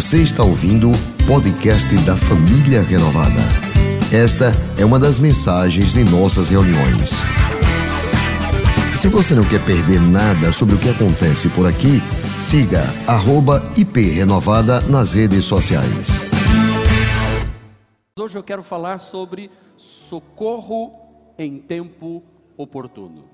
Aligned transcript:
Você 0.00 0.22
está 0.22 0.42
ouvindo 0.42 0.90
o 0.90 1.26
podcast 1.26 1.94
da 2.06 2.16
Família 2.16 2.80
Renovada. 2.80 3.38
Esta 4.10 4.46
é 4.80 4.82
uma 4.82 4.98
das 4.98 5.18
mensagens 5.18 5.92
de 5.92 6.02
nossas 6.04 6.48
reuniões. 6.48 7.20
Se 8.96 9.08
você 9.08 9.34
não 9.34 9.44
quer 9.44 9.62
perder 9.62 10.00
nada 10.00 10.54
sobre 10.54 10.74
o 10.74 10.78
que 10.78 10.88
acontece 10.88 11.50
por 11.50 11.66
aqui, 11.66 12.00
siga 12.38 12.82
@iprenovada 13.76 14.80
nas 14.80 15.12
redes 15.12 15.44
sociais. 15.44 16.18
Hoje 18.18 18.38
eu 18.38 18.42
quero 18.42 18.62
falar 18.62 19.00
sobre 19.00 19.50
socorro 19.76 20.92
em 21.38 21.58
tempo 21.58 22.22
oportuno. 22.56 23.26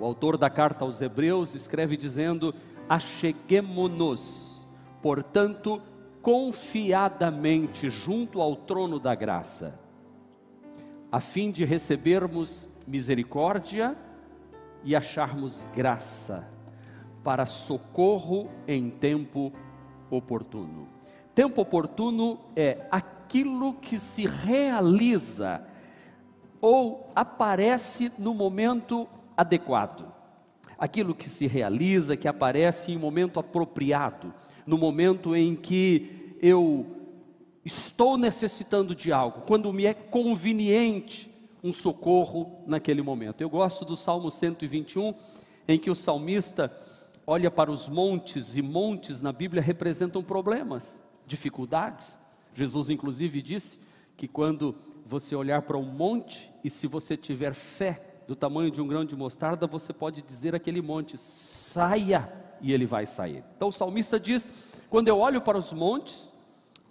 O 0.00 0.04
autor 0.04 0.36
da 0.36 0.50
carta 0.50 0.84
aos 0.84 1.00
Hebreus 1.00 1.54
escreve 1.54 1.96
dizendo: 1.96 2.52
Acheguemo-nos, 2.88 4.53
portanto, 5.04 5.82
confiadamente 6.22 7.90
junto 7.90 8.40
ao 8.40 8.56
trono 8.56 8.98
da 8.98 9.14
graça, 9.14 9.78
a 11.12 11.20
fim 11.20 11.50
de 11.50 11.62
recebermos 11.62 12.66
misericórdia 12.86 13.94
e 14.82 14.96
acharmos 14.96 15.66
graça 15.74 16.48
para 17.22 17.44
socorro 17.44 18.48
em 18.66 18.88
tempo 18.88 19.52
oportuno. 20.10 20.88
Tempo 21.34 21.60
oportuno 21.60 22.40
é 22.56 22.86
aquilo 22.90 23.74
que 23.74 23.98
se 23.98 24.24
realiza 24.24 25.66
ou 26.62 27.10
aparece 27.14 28.10
no 28.18 28.32
momento 28.32 29.06
adequado. 29.36 30.10
Aquilo 30.78 31.14
que 31.14 31.28
se 31.28 31.46
realiza, 31.46 32.16
que 32.16 32.26
aparece 32.26 32.90
em 32.90 32.96
momento 32.96 33.38
apropriado, 33.38 34.32
no 34.66 34.78
momento 34.78 35.34
em 35.36 35.54
que 35.54 36.36
eu 36.40 36.86
estou 37.64 38.16
necessitando 38.16 38.94
de 38.94 39.12
algo, 39.12 39.42
quando 39.42 39.72
me 39.72 39.86
é 39.86 39.94
conveniente 39.94 41.30
um 41.62 41.72
socorro 41.72 42.62
naquele 42.66 43.00
momento. 43.00 43.40
Eu 43.40 43.48
gosto 43.48 43.86
do 43.86 43.96
Salmo 43.96 44.30
121, 44.30 45.14
em 45.66 45.78
que 45.78 45.90
o 45.90 45.94
salmista 45.94 46.70
olha 47.26 47.50
para 47.50 47.70
os 47.70 47.88
montes, 47.88 48.58
e 48.58 48.62
montes 48.62 49.22
na 49.22 49.32
Bíblia 49.32 49.62
representam 49.62 50.22
problemas, 50.22 51.00
dificuldades. 51.26 52.18
Jesus, 52.52 52.90
inclusive, 52.90 53.40
disse 53.40 53.80
que 54.14 54.28
quando 54.28 54.74
você 55.06 55.34
olhar 55.34 55.62
para 55.62 55.78
um 55.78 55.84
monte, 55.84 56.50
e 56.62 56.68
se 56.68 56.86
você 56.86 57.16
tiver 57.16 57.54
fé 57.54 58.22
do 58.28 58.36
tamanho 58.36 58.70
de 58.70 58.82
um 58.82 58.86
grão 58.86 59.04
de 59.04 59.16
mostarda, 59.16 59.66
você 59.66 59.92
pode 59.92 60.20
dizer 60.20 60.54
aquele 60.54 60.82
monte: 60.82 61.16
saia, 61.16 62.30
e 62.64 62.72
ele 62.72 62.86
vai 62.86 63.04
sair. 63.04 63.44
Então 63.56 63.68
o 63.68 63.72
salmista 63.72 64.18
diz: 64.18 64.48
quando 64.88 65.08
eu 65.08 65.18
olho 65.18 65.42
para 65.42 65.58
os 65.58 65.72
montes, 65.72 66.32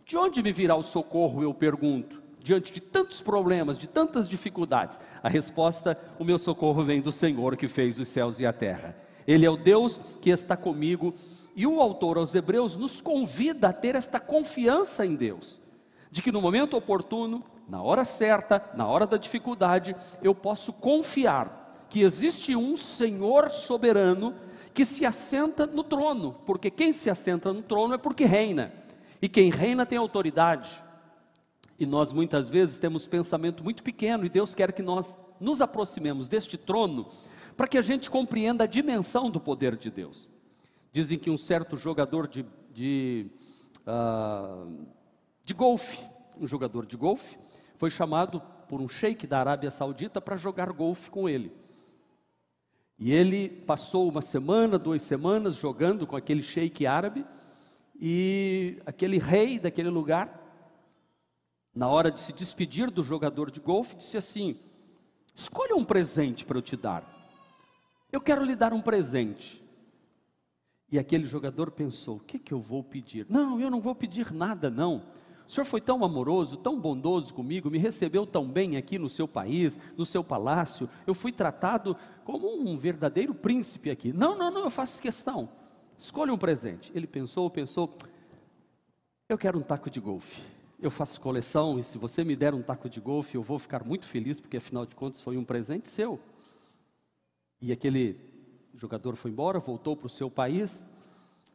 de 0.05 0.15
onde 0.15 0.43
me 0.43 0.51
virá 0.51 0.75
o 0.75 0.83
socorro? 0.83 1.41
Eu 1.41 1.53
pergunto 1.53 2.21
diante 2.39 2.71
de 2.71 2.79
tantos 2.79 3.21
problemas, 3.21 3.77
de 3.77 3.87
tantas 3.87 4.29
dificuldades? 4.29 4.99
A 5.23 5.27
resposta: 5.27 5.97
o 6.19 6.23
meu 6.23 6.37
socorro 6.37 6.83
vem 6.83 7.01
do 7.01 7.11
Senhor 7.11 7.57
que 7.57 7.67
fez 7.67 7.99
os 7.99 8.07
céus 8.07 8.39
e 8.39 8.45
a 8.45 8.53
terra. 8.53 8.95
Ele 9.27 9.45
é 9.45 9.49
o 9.49 9.57
Deus 9.57 9.99
que 10.21 10.29
está 10.29 10.55
comigo. 10.55 11.13
E 11.55 11.67
o 11.67 11.79
autor 11.79 12.17
aos 12.17 12.33
Hebreus 12.33 12.75
nos 12.75 12.99
convida 12.99 13.69
a 13.69 13.73
ter 13.73 13.93
esta 13.93 14.19
confiança 14.19 15.05
em 15.05 15.15
Deus, 15.15 15.61
de 16.09 16.19
que 16.19 16.31
no 16.31 16.41
momento 16.41 16.75
oportuno, 16.75 17.43
na 17.69 17.79
hora 17.79 18.03
certa, 18.03 18.71
na 18.75 18.87
hora 18.87 19.05
da 19.05 19.17
dificuldade, 19.17 19.95
eu 20.23 20.33
posso 20.33 20.73
confiar 20.73 21.62
que 21.93 22.01
existe 22.01 22.55
um 22.55 22.75
Senhor 22.75 23.51
soberano 23.51 24.33
que 24.73 24.83
se 24.83 25.05
assenta 25.05 25.67
no 25.67 25.83
trono, 25.83 26.33
porque 26.43 26.71
quem 26.71 26.91
se 26.91 27.07
assenta 27.07 27.53
no 27.53 27.61
trono 27.61 27.93
é 27.93 27.99
porque 27.99 28.25
reina, 28.25 28.73
e 29.21 29.29
quem 29.29 29.51
reina 29.51 29.85
tem 29.85 29.99
autoridade. 29.99 30.83
E 31.77 31.85
nós 31.85 32.11
muitas 32.11 32.49
vezes 32.49 32.79
temos 32.79 33.05
pensamento 33.05 33.63
muito 33.63 33.83
pequeno 33.83 34.25
e 34.25 34.29
Deus 34.29 34.55
quer 34.55 34.73
que 34.73 34.81
nós 34.81 35.15
nos 35.39 35.61
aproximemos 35.61 36.27
deste 36.27 36.57
trono 36.57 37.11
para 37.55 37.67
que 37.67 37.77
a 37.77 37.81
gente 37.81 38.09
compreenda 38.09 38.63
a 38.63 38.67
dimensão 38.67 39.29
do 39.29 39.39
poder 39.39 39.75
de 39.75 39.91
Deus. 39.91 40.27
Dizem 40.91 41.19
que 41.19 41.29
um 41.29 41.37
certo 41.37 41.77
jogador 41.77 42.27
de, 42.27 42.43
de, 42.73 43.27
uh, 43.85 44.83
de 45.43 45.53
golfe, 45.53 45.99
um 46.41 46.47
jogador 46.47 46.87
de 46.87 46.97
golfe, 46.97 47.37
foi 47.77 47.91
chamado 47.91 48.41
por 48.67 48.81
um 48.81 48.89
sheik 48.89 49.27
da 49.27 49.39
Arábia 49.39 49.69
Saudita 49.69 50.19
para 50.19 50.35
jogar 50.35 50.71
golfe 50.71 51.11
com 51.11 51.29
ele. 51.29 51.61
E 52.97 53.11
ele 53.11 53.49
passou 53.49 54.07
uma 54.07 54.21
semana, 54.21 54.77
duas 54.77 55.01
semanas 55.01 55.55
jogando 55.55 56.05
com 56.05 56.15
aquele 56.15 56.41
sheik 56.41 56.85
árabe, 56.85 57.25
e 57.99 58.81
aquele 58.85 59.17
rei 59.17 59.59
daquele 59.59 59.89
lugar 59.89 60.41
na 61.73 61.87
hora 61.87 62.11
de 62.11 62.19
se 62.19 62.31
despedir 62.31 62.91
do 62.91 63.03
jogador 63.03 63.49
de 63.49 63.59
golfe, 63.59 63.95
disse 63.95 64.17
assim: 64.17 64.57
Escolha 65.35 65.75
um 65.75 65.83
presente 65.83 66.45
para 66.45 66.57
eu 66.57 66.61
te 66.61 66.77
dar. 66.77 67.03
Eu 68.11 68.21
quero 68.21 68.43
lhe 68.43 68.55
dar 68.55 68.73
um 68.73 68.81
presente. 68.81 69.63
E 70.91 70.99
aquele 70.99 71.25
jogador 71.25 71.71
pensou: 71.71 72.17
O 72.17 72.19
que, 72.19 72.37
que 72.37 72.53
eu 72.53 72.59
vou 72.59 72.83
pedir? 72.83 73.25
Não, 73.27 73.59
eu 73.59 73.71
não 73.71 73.81
vou 73.81 73.95
pedir 73.95 74.31
nada, 74.31 74.69
não. 74.69 75.01
O 75.47 75.51
senhor 75.51 75.65
foi 75.65 75.81
tão 75.81 76.03
amoroso, 76.03 76.57
tão 76.57 76.79
bondoso 76.79 77.33
comigo, 77.33 77.69
me 77.69 77.77
recebeu 77.77 78.25
tão 78.25 78.47
bem 78.47 78.77
aqui 78.77 78.97
no 78.97 79.09
seu 79.09 79.27
país, 79.27 79.77
no 79.97 80.05
seu 80.05 80.23
palácio. 80.23 80.89
Eu 81.05 81.13
fui 81.13 81.31
tratado 81.31 81.95
como 82.23 82.55
um 82.55 82.77
verdadeiro 82.77 83.33
príncipe 83.33 83.89
aqui. 83.89 84.13
Não, 84.13 84.37
não, 84.37 84.49
não, 84.49 84.63
eu 84.63 84.69
faço 84.69 85.01
questão. 85.01 85.49
Escolha 85.97 86.33
um 86.33 86.37
presente. 86.37 86.91
Ele 86.95 87.05
pensou, 87.05 87.49
pensou: 87.49 87.93
Eu 89.29 89.37
quero 89.37 89.59
um 89.59 89.63
taco 89.63 89.89
de 89.89 89.99
golfe 89.99 90.41
eu 90.83 90.91
faço 90.91 91.19
coleção 91.21 91.79
e 91.79 91.83
se 91.83 91.97
você 91.97 92.25
me 92.25 92.35
der 92.35 92.53
um 92.53 92.61
taco 92.61 92.89
de 92.89 92.99
golfe, 92.99 93.35
eu 93.35 93.41
vou 93.41 93.57
ficar 93.57 93.85
muito 93.85 94.05
feliz, 94.05 94.41
porque 94.41 94.57
afinal 94.57 94.85
de 94.85 94.93
contas 94.93 95.21
foi 95.21 95.37
um 95.37 95.43
presente 95.45 95.87
seu. 95.87 96.19
E 97.61 97.71
aquele 97.71 98.19
jogador 98.75 99.15
foi 99.15 99.31
embora, 99.31 99.59
voltou 99.59 99.95
para 99.95 100.07
o 100.07 100.09
seu 100.09 100.29
país, 100.29 100.85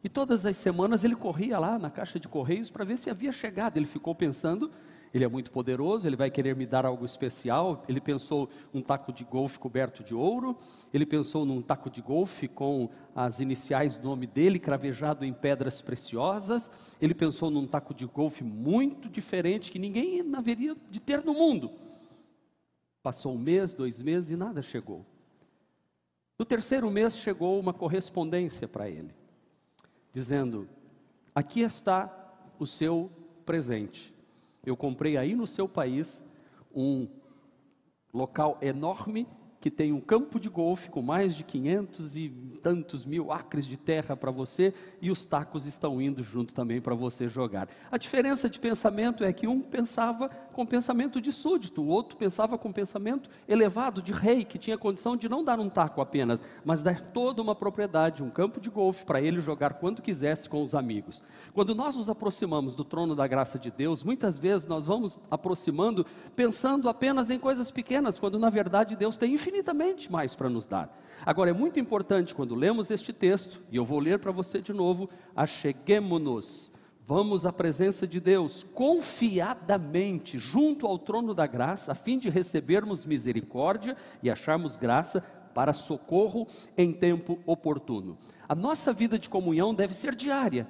e 0.03 0.09
todas 0.09 0.47
as 0.47 0.56
semanas 0.56 1.04
ele 1.04 1.16
corria 1.16 1.59
lá 1.59 1.78
na 1.78 1.91
caixa 1.91 2.19
de 2.20 2.28
correios 2.28 2.70
para 2.70 2.84
ver 2.84 2.98
se 2.98 3.10
havia 3.10 3.32
chegado. 3.32 3.76
Ele 3.76 3.86
ficou 3.86 4.14
pensando 4.14 4.70
ele 5.12 5.25
é 5.25 5.28
muito 5.28 5.50
poderoso, 5.50 6.06
ele 6.06 6.16
vai 6.16 6.31
querer 6.31 6.54
me 6.54 6.66
dar 6.66 6.84
algo 6.84 7.04
especial. 7.04 7.84
Ele 7.88 8.00
pensou 8.00 8.48
um 8.72 8.82
taco 8.82 9.12
de 9.12 9.25
golfe 9.25 9.58
coberto 9.58 10.03
de 10.04 10.14
ouro, 10.14 10.56
ele 10.92 11.06
pensou 11.06 11.44
num 11.44 11.62
taco 11.62 11.91
de 11.91 12.03
golfe 12.03 12.47
com 12.47 12.91
as 13.14 13.41
iniciais 13.41 13.97
do 13.97 14.06
nome 14.06 14.26
dele 14.26 14.58
cravejado 14.58 15.25
em 15.25 15.32
pedras 15.32 15.81
preciosas. 15.81 16.70
Ele 17.00 17.14
pensou 17.14 17.50
num 17.50 17.66
taco 17.66 17.94
de 17.94 18.06
golfe 18.06 18.44
muito 18.44 19.08
diferente 19.08 19.72
que 19.72 19.78
ninguém 19.78 20.34
haveria 20.34 20.76
de 20.91 21.00
ter 21.00 21.25
no 21.25 21.32
mundo. 21.32 21.70
Passou 23.03 23.34
um 23.34 23.38
mês, 23.38 23.72
dois 23.72 24.03
meses 24.03 24.31
e 24.31 24.37
nada 24.37 24.60
chegou. 24.60 25.06
No 26.38 26.44
terceiro 26.44 26.91
mês 26.91 27.16
chegou 27.16 27.58
uma 27.58 27.72
correspondência 27.72 28.69
para 28.69 28.88
ele, 28.88 29.12
dizendo: 30.18 30.68
Aqui 31.34 31.60
está 31.60 32.12
o 32.58 32.66
seu 32.66 33.10
presente 33.46 34.18
eu 34.68 34.76
comprei 34.76 35.16
aí 35.16 35.34
no 35.34 35.46
seu 35.46 35.68
país 35.68 36.22
um 36.74 37.08
local 38.12 38.58
enorme 38.60 39.26
que 39.60 39.70
tem 39.70 39.92
um 39.92 40.00
campo 40.00 40.38
de 40.38 40.48
golfe 40.48 40.88
com 40.88 41.02
mais 41.02 41.34
de 41.34 41.42
500 41.42 42.16
e 42.16 42.28
tantos 42.62 43.04
mil 43.04 43.32
acres 43.32 43.66
de 43.66 43.76
terra 43.76 44.16
para 44.16 44.30
você 44.30 44.72
e 45.00 45.10
os 45.10 45.24
tacos 45.24 45.66
estão 45.66 46.00
indo 46.00 46.22
junto 46.22 46.54
também 46.54 46.80
para 46.80 46.94
você 46.94 47.28
jogar. 47.28 47.68
A 47.90 47.98
diferença 47.98 48.48
de 48.48 48.60
pensamento 48.60 49.24
é 49.24 49.32
que 49.32 49.48
um 49.48 49.60
pensava 49.60 50.30
com 50.58 50.66
pensamento 50.66 51.20
de 51.20 51.30
súdito, 51.30 51.80
o 51.80 51.86
outro 51.86 52.16
pensava 52.16 52.58
com 52.58 52.72
pensamento 52.72 53.30
elevado 53.46 54.02
de 54.02 54.10
rei, 54.10 54.44
que 54.44 54.58
tinha 54.58 54.76
condição 54.76 55.16
de 55.16 55.28
não 55.28 55.44
dar 55.44 55.60
um 55.60 55.69
taco 55.69 56.00
apenas, 56.00 56.42
mas 56.64 56.82
dar 56.82 57.00
toda 57.00 57.41
uma 57.41 57.54
propriedade, 57.54 58.24
um 58.24 58.28
campo 58.28 58.60
de 58.60 58.69
golfe 58.69 59.04
para 59.04 59.20
ele 59.20 59.41
jogar 59.41 59.74
quando 59.74 60.02
quisesse 60.02 60.48
com 60.48 60.60
os 60.60 60.74
amigos. 60.74 61.22
Quando 61.55 61.76
nós 61.76 61.94
nos 61.94 62.10
aproximamos 62.10 62.75
do 62.75 62.82
trono 62.82 63.14
da 63.14 63.25
graça 63.28 63.56
de 63.56 63.70
Deus, 63.70 64.02
muitas 64.02 64.37
vezes 64.37 64.66
nós 64.66 64.84
vamos 64.84 65.16
aproximando 65.31 66.05
pensando 66.34 66.88
apenas 66.88 67.31
em 67.31 67.38
coisas 67.38 67.70
pequenas, 67.70 68.19
quando 68.19 68.37
na 68.37 68.50
verdade 68.50 68.96
Deus 68.96 69.16
tem 69.16 69.34
infinitamente 69.34 70.10
mais 70.10 70.34
para 70.34 70.50
nos 70.50 70.66
dar. 70.66 70.93
Agora, 71.25 71.50
é 71.50 71.52
muito 71.52 71.78
importante 71.78 72.34
quando 72.34 72.56
lemos 72.56 72.90
este 72.90 73.12
texto, 73.12 73.62
e 73.70 73.76
eu 73.76 73.84
vou 73.84 74.00
ler 74.00 74.19
para 74.19 74.32
você 74.32 74.60
de 74.60 74.72
novo: 74.72 75.08
acheguemo-nos, 75.37 76.72
vamos 77.08 77.46
à 77.46 77.52
presença 77.55 78.06
de 78.06 78.20
Deus 78.20 78.66
confiadamente, 78.75 80.38
junto 80.38 80.87
ao 80.87 80.99
trono 80.99 81.32
da 81.32 81.46
graça, 81.46 81.93
a 81.93 81.94
fim 81.94 82.19
de 82.19 82.28
recebermos 82.28 83.06
misericórdia 83.06 83.96
e 84.22 84.31
acharmos 84.31 84.76
graça 84.76 85.22
para 85.55 85.72
socorro 85.72 86.46
em 86.76 86.93
tempo 86.93 87.38
oportuno. 87.46 88.19
A 88.46 88.55
nossa 88.55 88.93
vida 88.93 89.19
de 89.19 89.26
comunhão 89.26 89.75
deve 89.75 89.94
ser 89.94 90.14
diária. 90.14 90.69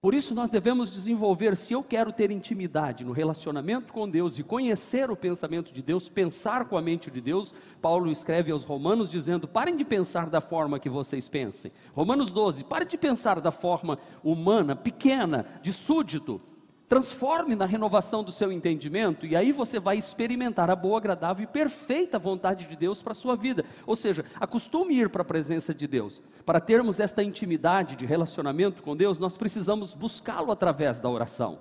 Por 0.00 0.14
isso 0.14 0.32
nós 0.32 0.48
devemos 0.48 0.90
desenvolver, 0.90 1.56
se 1.56 1.72
eu 1.72 1.82
quero 1.82 2.12
ter 2.12 2.30
intimidade 2.30 3.04
no 3.04 3.10
relacionamento 3.10 3.92
com 3.92 4.08
Deus 4.08 4.38
e 4.38 4.44
conhecer 4.44 5.10
o 5.10 5.16
pensamento 5.16 5.72
de 5.72 5.82
Deus, 5.82 6.08
pensar 6.08 6.66
com 6.66 6.76
a 6.76 6.82
mente 6.82 7.10
de 7.10 7.20
Deus, 7.20 7.52
Paulo 7.82 8.10
escreve 8.10 8.52
aos 8.52 8.62
Romanos 8.62 9.10
dizendo: 9.10 9.48
parem 9.48 9.76
de 9.76 9.84
pensar 9.84 10.30
da 10.30 10.40
forma 10.40 10.78
que 10.78 10.88
vocês 10.88 11.28
pensem. 11.28 11.72
Romanos 11.94 12.30
12, 12.30 12.62
parem 12.62 12.86
de 12.86 12.96
pensar 12.96 13.40
da 13.40 13.50
forma 13.50 13.98
humana, 14.22 14.76
pequena, 14.76 15.46
de 15.62 15.72
súdito, 15.72 16.40
transforme 16.88 17.54
na 17.54 17.66
renovação 17.66 18.24
do 18.24 18.32
seu 18.32 18.50
entendimento, 18.50 19.26
e 19.26 19.36
aí 19.36 19.52
você 19.52 19.78
vai 19.78 19.98
experimentar 19.98 20.70
a 20.70 20.76
boa, 20.76 20.96
agradável 20.96 21.44
e 21.44 21.46
perfeita 21.46 22.18
vontade 22.18 22.66
de 22.66 22.74
Deus 22.74 23.02
para 23.02 23.12
a 23.12 23.14
sua 23.14 23.36
vida. 23.36 23.64
Ou 23.86 23.94
seja, 23.94 24.24
acostume 24.40 24.94
ir 24.94 25.10
para 25.10 25.22
a 25.22 25.24
presença 25.24 25.74
de 25.74 25.86
Deus. 25.86 26.22
Para 26.46 26.60
termos 26.60 26.98
esta 26.98 27.22
intimidade 27.22 27.94
de 27.94 28.06
relacionamento 28.06 28.82
com 28.82 28.96
Deus, 28.96 29.18
nós 29.18 29.36
precisamos 29.36 29.94
buscá-lo 29.94 30.50
através 30.50 30.98
da 30.98 31.10
oração. 31.10 31.60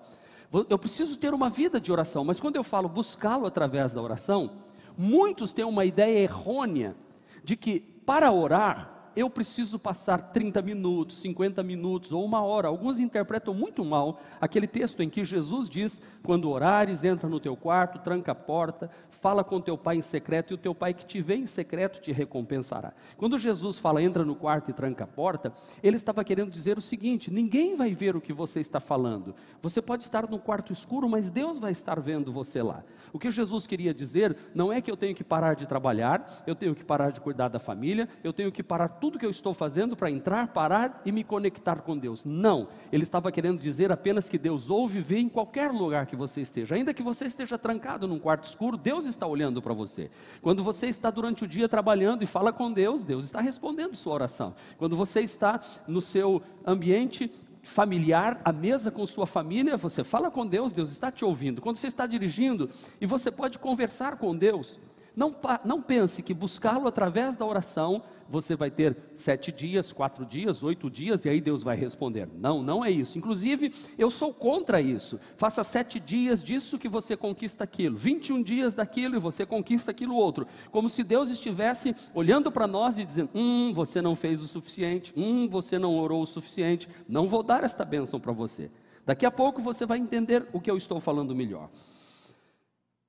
Eu 0.70 0.80
preciso 0.80 1.18
ter 1.18 1.34
uma 1.34 1.50
vida 1.50 1.80
de 1.80 1.92
oração, 1.92 2.24
mas 2.24 2.40
quando 2.40 2.56
eu 2.56 2.64
falo 2.64 2.88
buscá-lo 2.88 3.46
através 3.46 3.94
da 3.94 4.02
oração, 4.02 4.52
muitos 4.98 5.52
têm 5.52 5.66
uma 5.66 5.84
ideia 5.84 6.20
errônea 6.20 6.96
de 7.44 7.58
que 7.58 7.82
para 7.82 8.32
orar 8.32 8.97
eu 9.18 9.32
preciso 9.32 9.80
passar 9.80 10.32
30 10.32 10.62
minutos, 10.62 11.18
50 11.18 11.64
minutos 11.64 12.12
ou 12.12 12.24
uma 12.24 12.44
hora. 12.44 12.68
Alguns 12.68 13.00
interpretam 13.00 13.52
muito 13.52 13.84
mal 13.84 14.22
aquele 14.40 14.68
texto 14.68 15.02
em 15.02 15.10
que 15.10 15.26
Jesus 15.26 15.68
diz: 15.68 16.00
quando 16.22 16.48
orares, 16.48 17.04
entra 17.04 17.28
no 17.28 17.40
teu 17.40 17.58
quarto, 17.58 17.98
tranca 17.98 18.34
a 18.34 18.36
porta, 18.36 18.92
fala 19.10 19.44
com 19.44 19.60
teu 19.60 19.76
pai 19.76 19.98
em 19.98 20.02
secreto, 20.04 20.54
e 20.54 20.56
o 20.56 20.58
teu 20.58 20.76
pai 20.76 20.94
que 20.94 21.04
te 21.04 21.20
vê 21.20 21.36
em 21.36 21.48
secreto 21.48 22.00
te 22.00 22.12
recompensará. 22.12 22.94
Quando 23.18 23.40
Jesus 23.40 23.80
fala, 23.80 24.04
entra 24.04 24.24
no 24.24 24.36
quarto 24.36 24.70
e 24.70 24.74
tranca 24.74 25.06
a 25.06 25.08
porta, 25.08 25.52
ele 25.82 25.96
estava 25.96 26.24
querendo 26.24 26.52
dizer 26.52 26.78
o 26.78 26.82
seguinte: 26.82 27.32
ninguém 27.32 27.76
vai 27.76 27.96
ver 27.96 28.16
o 28.16 28.22
que 28.22 28.32
você 28.32 28.60
está 28.60 28.80
falando. 28.80 29.34
Você 29.64 29.82
pode 29.82 30.04
estar 30.04 30.30
no 30.30 30.38
quarto 30.38 30.72
escuro, 30.72 31.10
mas 31.10 31.32
Deus 31.32 31.58
vai 31.58 31.72
estar 31.72 32.00
vendo 32.00 32.32
você 32.32 32.62
lá. 32.62 32.84
O 33.12 33.18
que 33.18 33.32
Jesus 33.32 33.66
queria 33.66 33.94
dizer 33.94 34.38
não 34.54 34.72
é 34.72 34.80
que 34.80 34.92
eu 34.92 34.98
tenho 34.98 35.16
que 35.16 35.24
parar 35.24 35.56
de 35.56 35.66
trabalhar, 35.66 36.44
eu 36.46 36.54
tenho 36.54 36.76
que 36.76 36.84
parar 36.84 37.12
de 37.12 37.20
cuidar 37.20 37.48
da 37.48 37.58
família, 37.58 38.08
eu 38.24 38.32
tenho 38.32 38.52
que 38.52 38.62
parar 38.62 38.90
tudo 38.90 39.07
tudo 39.08 39.18
que 39.18 39.26
eu 39.26 39.32
estou 39.32 39.54
fazendo 39.54 39.96
para 39.96 40.12
entrar, 40.12 40.50
parar 40.50 41.02
e 41.06 41.14
me 41.14 41.24
conectar 41.24 41.78
com 41.78 41.98
Deus. 41.98 42.26
Não, 42.26 42.68
ele 42.92 43.04
estava 43.04 43.32
querendo 43.32 43.58
dizer 43.58 43.90
apenas 43.90 44.28
que 44.28 44.38
Deus 44.38 44.70
ouve 44.70 45.00
e 45.00 45.02
vê 45.02 45.18
em 45.18 45.30
qualquer 45.30 45.72
lugar 45.72 46.06
que 46.08 46.16
você 46.16 46.42
esteja, 46.42 46.76
ainda 46.76 46.94
que 46.94 47.02
você 47.02 47.24
esteja 47.24 47.58
trancado 47.58 48.06
num 48.06 48.20
quarto 48.20 48.44
escuro, 48.44 48.76
Deus 48.76 49.06
está 49.06 49.26
olhando 49.26 49.62
para 49.62 49.74
você. 49.74 50.12
Quando 50.42 50.62
você 50.62 50.88
está 50.88 51.10
durante 51.10 51.46
o 51.46 51.48
dia 51.48 51.70
trabalhando 51.70 52.22
e 52.22 52.26
fala 52.26 52.52
com 52.52 52.70
Deus, 52.70 53.06
Deus 53.06 53.24
está 53.24 53.40
respondendo 53.40 53.96
sua 53.96 54.14
oração. 54.14 54.54
Quando 54.78 54.98
você 54.98 55.22
está 55.22 55.62
no 55.88 56.02
seu 56.02 56.42
ambiente 56.66 57.32
familiar, 57.64 58.42
à 58.44 58.52
mesa 58.52 58.92
com 58.92 59.06
sua 59.06 59.26
família, 59.26 59.78
você 59.78 60.04
fala 60.04 60.30
com 60.30 60.46
Deus, 60.46 60.74
Deus 60.74 60.92
está 60.92 61.10
te 61.10 61.24
ouvindo. 61.24 61.62
Quando 61.62 61.78
você 61.78 61.88
está 61.88 62.06
dirigindo 62.06 62.70
e 63.00 63.06
você 63.06 63.32
pode 63.32 63.58
conversar 63.58 64.18
com 64.18 64.36
Deus, 64.36 64.78
não, 65.18 65.34
não 65.66 65.82
pense 65.82 66.22
que 66.22 66.32
buscá-lo 66.32 66.88
através 66.88 67.36
da 67.36 67.44
oração 67.44 68.04
você 68.30 68.56
vai 68.56 68.70
ter 68.70 68.98
sete 69.14 69.52
dias, 69.52 69.92
quatro 69.92 70.26
dias, 70.26 70.64
oito 70.64 70.90
dias, 70.90 71.24
e 71.26 71.30
aí 71.30 71.40
Deus 71.40 71.64
vai 71.64 71.76
responder. 71.76 72.28
Não, 72.38 72.62
não 72.62 72.84
é 72.84 72.92
isso. 72.92 73.18
Inclusive, 73.18 73.74
eu 73.98 74.10
sou 74.10 74.34
contra 74.34 74.82
isso. 74.82 75.20
Faça 75.36 75.64
sete 75.64 76.00
dias 76.00 76.44
disso 76.44 76.78
que 76.78 76.90
você 76.90 77.16
conquista 77.16 77.64
aquilo, 77.64 77.98
21 77.98 78.44
dias 78.44 78.76
daquilo 78.76 79.16
e 79.16 79.20
você 79.20 79.46
conquista 79.46 79.92
aquilo 79.92 80.16
outro. 80.16 80.48
Como 80.72 80.90
se 80.90 81.04
Deus 81.04 81.30
estivesse 81.30 81.96
olhando 82.14 82.52
para 82.52 82.68
nós 82.68 83.00
e 83.00 83.06
dizendo: 83.06 83.30
Hum, 83.34 83.72
você 83.74 84.02
não 84.02 84.16
fez 84.16 84.42
o 84.42 84.48
suficiente, 84.48 85.14
hum, 85.16 85.48
você 85.48 85.80
não 85.80 85.98
orou 85.98 86.22
o 86.22 86.28
suficiente, 86.28 86.90
não 87.08 87.28
vou 87.28 87.44
dar 87.44 87.64
esta 87.64 87.86
bênção 87.86 88.20
para 88.20 88.32
você. 88.32 88.70
Daqui 89.06 89.26
a 89.26 89.32
pouco 89.32 89.62
você 89.62 89.86
vai 89.86 89.98
entender 89.98 90.46
o 90.52 90.60
que 90.60 90.70
eu 90.70 90.76
estou 90.76 91.00
falando 91.00 91.34
melhor. 91.34 91.70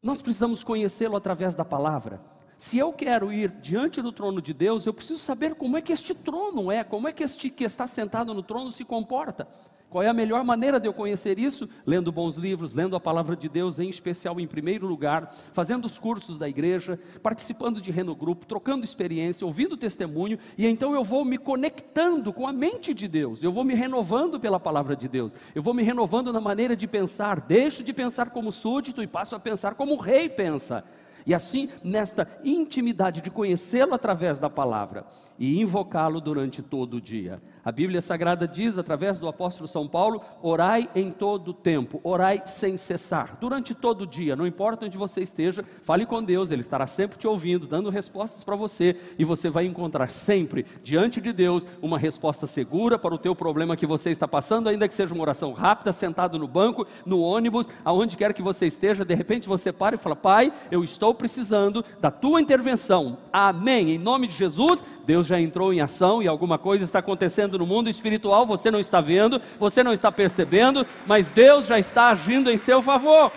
Nós 0.02 0.22
precisamos 0.22 0.62
conhecê-lo 0.62 1.16
através 1.16 1.54
da 1.54 1.64
palavra. 1.64 2.37
Se 2.58 2.76
eu 2.76 2.92
quero 2.92 3.32
ir 3.32 3.50
diante 3.62 4.02
do 4.02 4.10
trono 4.10 4.42
de 4.42 4.52
Deus, 4.52 4.84
eu 4.84 4.92
preciso 4.92 5.20
saber 5.20 5.54
como 5.54 5.76
é 5.76 5.80
que 5.80 5.92
este 5.92 6.12
trono 6.12 6.72
é, 6.72 6.82
como 6.82 7.06
é 7.06 7.12
que 7.12 7.22
este 7.22 7.48
que 7.50 7.62
está 7.62 7.86
sentado 7.86 8.34
no 8.34 8.42
trono 8.42 8.72
se 8.72 8.84
comporta. 8.84 9.46
Qual 9.88 10.02
é 10.02 10.08
a 10.08 10.12
melhor 10.12 10.44
maneira 10.44 10.78
de 10.78 10.86
eu 10.86 10.92
conhecer 10.92 11.38
isso? 11.38 11.68
Lendo 11.86 12.12
bons 12.12 12.36
livros, 12.36 12.74
lendo 12.74 12.96
a 12.96 13.00
palavra 13.00 13.36
de 13.36 13.48
Deus, 13.48 13.78
em 13.78 13.88
especial 13.88 14.38
em 14.38 14.46
primeiro 14.46 14.86
lugar, 14.86 15.34
fazendo 15.52 15.86
os 15.86 16.00
cursos 16.00 16.36
da 16.36 16.48
igreja, 16.48 16.98
participando 17.22 17.80
de 17.80 17.92
renogrupo, 17.92 18.44
trocando 18.44 18.84
experiência, 18.84 19.46
ouvindo 19.46 19.76
testemunho, 19.76 20.38
e 20.58 20.66
então 20.66 20.92
eu 20.92 21.04
vou 21.04 21.24
me 21.24 21.38
conectando 21.38 22.32
com 22.32 22.46
a 22.46 22.52
mente 22.52 22.92
de 22.92 23.06
Deus, 23.08 23.42
eu 23.42 23.52
vou 23.52 23.64
me 23.64 23.74
renovando 23.74 24.38
pela 24.38 24.60
palavra 24.60 24.94
de 24.94 25.08
Deus, 25.08 25.34
eu 25.54 25.62
vou 25.62 25.72
me 25.72 25.84
renovando 25.84 26.32
na 26.32 26.40
maneira 26.40 26.76
de 26.76 26.86
pensar, 26.86 27.40
deixo 27.40 27.82
de 27.82 27.92
pensar 27.94 28.30
como 28.30 28.52
súdito 28.52 29.02
e 29.02 29.06
passo 29.06 29.36
a 29.36 29.40
pensar 29.40 29.74
como 29.74 29.94
o 29.94 30.00
rei 30.00 30.28
pensa. 30.28 30.84
E 31.26 31.34
assim, 31.34 31.68
nesta 31.82 32.26
intimidade 32.44 33.20
de 33.20 33.30
conhecê-lo 33.30 33.94
através 33.94 34.38
da 34.38 34.48
palavra 34.48 35.04
e 35.38 35.60
invocá-lo 35.60 36.20
durante 36.20 36.62
todo 36.62 36.94
o 36.94 37.00
dia. 37.00 37.40
A 37.64 37.70
Bíblia 37.70 38.00
Sagrada 38.00 38.48
diz, 38.48 38.78
através 38.78 39.18
do 39.18 39.28
apóstolo 39.28 39.68
São 39.68 39.86
Paulo: 39.86 40.22
orai 40.40 40.88
em 40.94 41.10
todo 41.10 41.48
o 41.48 41.54
tempo, 41.54 42.00
orai 42.02 42.42
sem 42.46 42.76
cessar, 42.76 43.36
durante 43.40 43.74
todo 43.74 44.02
o 44.02 44.06
dia, 44.06 44.34
não 44.34 44.46
importa 44.46 44.86
onde 44.86 44.96
você 44.96 45.20
esteja, 45.20 45.64
fale 45.82 46.06
com 46.06 46.22
Deus, 46.22 46.50
Ele 46.50 46.62
estará 46.62 46.86
sempre 46.86 47.18
te 47.18 47.26
ouvindo, 47.26 47.66
dando 47.66 47.90
respostas 47.90 48.42
para 48.42 48.56
você, 48.56 48.96
e 49.18 49.24
você 49.24 49.50
vai 49.50 49.66
encontrar 49.66 50.08
sempre, 50.08 50.64
diante 50.82 51.20
de 51.20 51.32
Deus, 51.32 51.66
uma 51.82 51.98
resposta 51.98 52.46
segura 52.46 52.98
para 52.98 53.14
o 53.14 53.18
teu 53.18 53.36
problema 53.36 53.76
que 53.76 53.86
você 53.86 54.10
está 54.10 54.26
passando, 54.26 54.68
ainda 54.68 54.88
que 54.88 54.94
seja 54.94 55.14
uma 55.14 55.22
oração 55.22 55.52
rápida, 55.52 55.92
sentado 55.92 56.38
no 56.38 56.48
banco, 56.48 56.86
no 57.04 57.20
ônibus, 57.20 57.68
aonde 57.84 58.16
quer 58.16 58.32
que 58.32 58.42
você 58.42 58.66
esteja, 58.66 59.04
de 59.04 59.14
repente 59.14 59.46
você 59.46 59.72
para 59.72 59.94
e 59.94 59.98
fala: 59.98 60.16
Pai, 60.16 60.52
eu 60.70 60.82
estou 60.82 61.14
precisando 61.14 61.84
da 62.00 62.10
tua 62.10 62.40
intervenção, 62.40 63.18
amém, 63.30 63.90
em 63.90 63.98
nome 63.98 64.26
de 64.26 64.34
Jesus, 64.34 64.82
Deus 65.08 65.26
já 65.26 65.40
entrou 65.40 65.72
em 65.72 65.80
ação 65.80 66.22
e 66.22 66.28
alguma 66.28 66.58
coisa 66.58 66.84
está 66.84 66.98
acontecendo 66.98 67.58
no 67.58 67.64
mundo 67.64 67.88
espiritual, 67.88 68.44
você 68.44 68.70
não 68.70 68.78
está 68.78 69.00
vendo, 69.00 69.40
você 69.58 69.82
não 69.82 69.94
está 69.94 70.12
percebendo, 70.12 70.86
mas 71.06 71.30
Deus 71.30 71.66
já 71.66 71.78
está 71.78 72.10
agindo 72.10 72.50
em 72.50 72.58
seu 72.58 72.82
favor. 72.82 73.32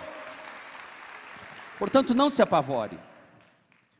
Portanto, 1.78 2.14
não 2.14 2.28
se 2.28 2.42
apavore. 2.42 2.98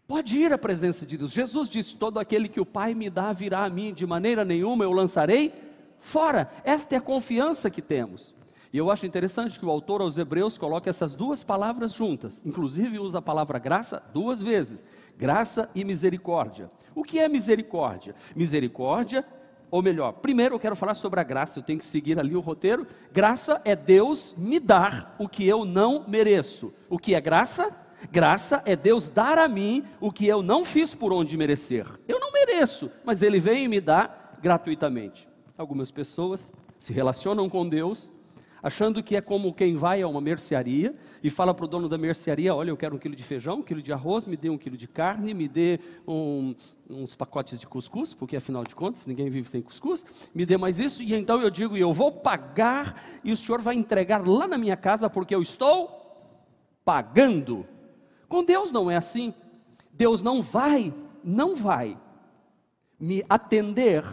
Pode 0.07 0.37
ir 0.37 0.53
à 0.53 0.59
presença 0.59 1.07
de 1.07 1.17
Deus. 1.17 1.33
Jesus 1.33 1.67
disse: 1.67 1.97
Todo 1.97 2.19
aquele 2.19 2.47
que 2.47 2.61
o 2.61 2.67
Pai 2.67 2.93
me 2.93 3.09
dá 3.09 3.33
virá 3.33 3.65
a 3.65 3.71
mim, 3.71 3.95
de 3.95 4.07
maneira 4.07 4.45
nenhuma 4.45 4.85
eu 4.85 4.93
lançarei 4.93 5.51
fora. 5.99 6.51
Esta 6.65 6.97
é 6.97 6.99
a 6.99 7.01
confiança 7.01 7.71
que 7.71 7.81
temos. 7.81 8.35
E 8.71 8.77
eu 8.77 8.91
acho 8.91 9.07
interessante 9.07 9.59
que 9.59 9.65
o 9.65 9.71
autor 9.71 10.03
aos 10.03 10.19
Hebreus 10.19 10.59
coloca 10.59 10.91
essas 10.91 11.15
duas 11.15 11.43
palavras 11.43 11.95
juntas, 11.95 12.43
inclusive 12.45 12.99
usa 12.99 13.21
a 13.21 13.23
palavra 13.23 13.59
graça 13.59 14.03
duas 14.13 14.43
vezes 14.43 14.85
graça 15.23 15.71
e 15.73 15.85
misericórdia. 15.85 16.69
O 16.97 17.05
que 17.05 17.21
é 17.21 17.29
misericórdia? 17.29 18.13
Misericórdia, 18.35 19.25
ou 19.71 19.81
melhor, 19.81 20.15
primeiro 20.15 20.57
eu 20.57 20.59
quero 20.59 20.75
falar 20.75 20.95
sobre 20.95 21.21
a 21.21 21.23
graça, 21.23 21.61
eu 21.61 21.63
tenho 21.63 21.79
que 21.79 21.85
seguir 21.85 22.19
ali 22.19 22.35
o 22.35 22.41
roteiro. 22.41 22.85
Graça 23.13 23.63
é 23.65 23.77
Deus 23.77 24.35
me 24.37 24.59
dar 24.59 25.15
o 25.21 25.29
que 25.29 25.47
eu 25.47 25.65
não 25.65 26.05
mereço. 26.09 26.75
O 26.91 26.99
que 26.99 27.15
é 27.15 27.21
graça? 27.21 27.71
Graça 28.11 28.65
é 28.67 28.75
Deus 28.75 29.09
dar 29.09 29.39
a 29.39 29.47
mim 29.47 29.85
o 30.01 30.11
que 30.11 30.27
eu 30.27 30.43
não 30.43 30.65
fiz 30.65 30.93
por 30.93 31.13
onde 31.13 31.37
merecer. 31.37 31.87
Eu 32.09 32.19
não 32.19 32.33
mereço, 32.33 32.91
mas 33.05 33.23
Ele 33.23 33.39
vem 33.39 33.63
e 33.63 33.69
me 33.69 33.81
dá 33.81 34.11
gratuitamente. 34.43 35.29
Algumas 35.57 35.93
pessoas 35.93 36.53
se 36.81 36.93
relacionam 36.93 37.49
com 37.49 37.69
Deus 37.69 38.11
achando 38.63 39.03
que 39.03 39.17
é 39.17 39.21
como 39.21 39.53
quem 39.53 39.77
vai 39.77 40.01
a 40.01 40.09
uma 40.09 40.21
mercearia 40.21 40.95
e 41.23 41.29
fala 41.29 41.53
para 41.53 41.65
o 41.65 41.69
dono 41.69 41.89
da 41.89 41.99
mercearia: 41.99 42.55
Olha, 42.55 42.71
eu 42.71 42.77
quero 42.77 42.95
um 42.95 42.99
quilo 42.99 43.17
de 43.17 43.25
feijão, 43.25 43.57
um 43.57 43.63
quilo 43.63 43.83
de 43.83 43.93
arroz, 43.93 44.27
me 44.27 44.37
dê 44.37 44.49
um 44.49 44.57
quilo 44.57 44.77
de 44.77 44.87
carne, 44.87 45.35
me 45.35 45.49
dê 45.49 45.81
um, 46.07 46.55
uns 46.89 47.17
pacotes 47.17 47.59
de 47.59 47.67
cuscuz, 47.67 48.15
porque 48.15 48.37
afinal 48.37 48.63
de 48.63 48.75
contas 48.75 49.05
ninguém 49.07 49.29
vive 49.29 49.49
sem 49.49 49.61
cuscuz, 49.61 50.05
me 50.35 50.47
dê 50.47 50.57
mais 50.57 50.79
isso, 50.79 51.03
e 51.03 51.15
então 51.15 51.41
eu 51.43 51.51
digo: 51.51 51.77
Eu 51.77 51.93
vou 51.93 52.13
pagar 52.13 53.21
e 53.25 53.33
o 53.33 53.37
senhor 53.37 53.61
vai 53.61 53.75
entregar 53.75 54.27
lá 54.27 54.47
na 54.47 54.57
minha 54.57 54.77
casa 54.77 55.11
porque 55.11 55.35
eu 55.35 55.43
estou 55.43 56.01
pagando. 56.85 57.67
Com 58.29 58.45
Deus 58.45 58.71
não 58.71 58.91
é 58.91 58.97
assim. 58.97 59.35
Deus 59.93 60.23
não 60.23 60.41
vai, 60.41 60.93
não 61.23 61.55
vai 61.55 61.99
me 62.99 63.23
atender 63.29 64.05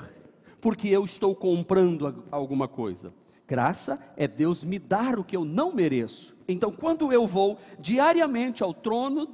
porque 0.60 0.90
eu 0.90 1.06
estou 1.06 1.34
comprando 1.36 2.24
alguma 2.32 2.68
coisa. 2.68 3.14
Graça 3.50 4.00
é 4.16 4.28
Deus 4.28 4.64
me 4.64 4.78
dar 4.78 5.18
o 5.18 5.24
que 5.24 5.36
eu 5.36 5.44
não 5.44 5.74
mereço. 5.74 6.38
Então, 6.48 6.72
quando 6.72 7.12
eu 7.12 7.26
vou 7.26 7.58
diariamente 7.80 8.62
ao 8.62 8.76
trono 8.76 9.28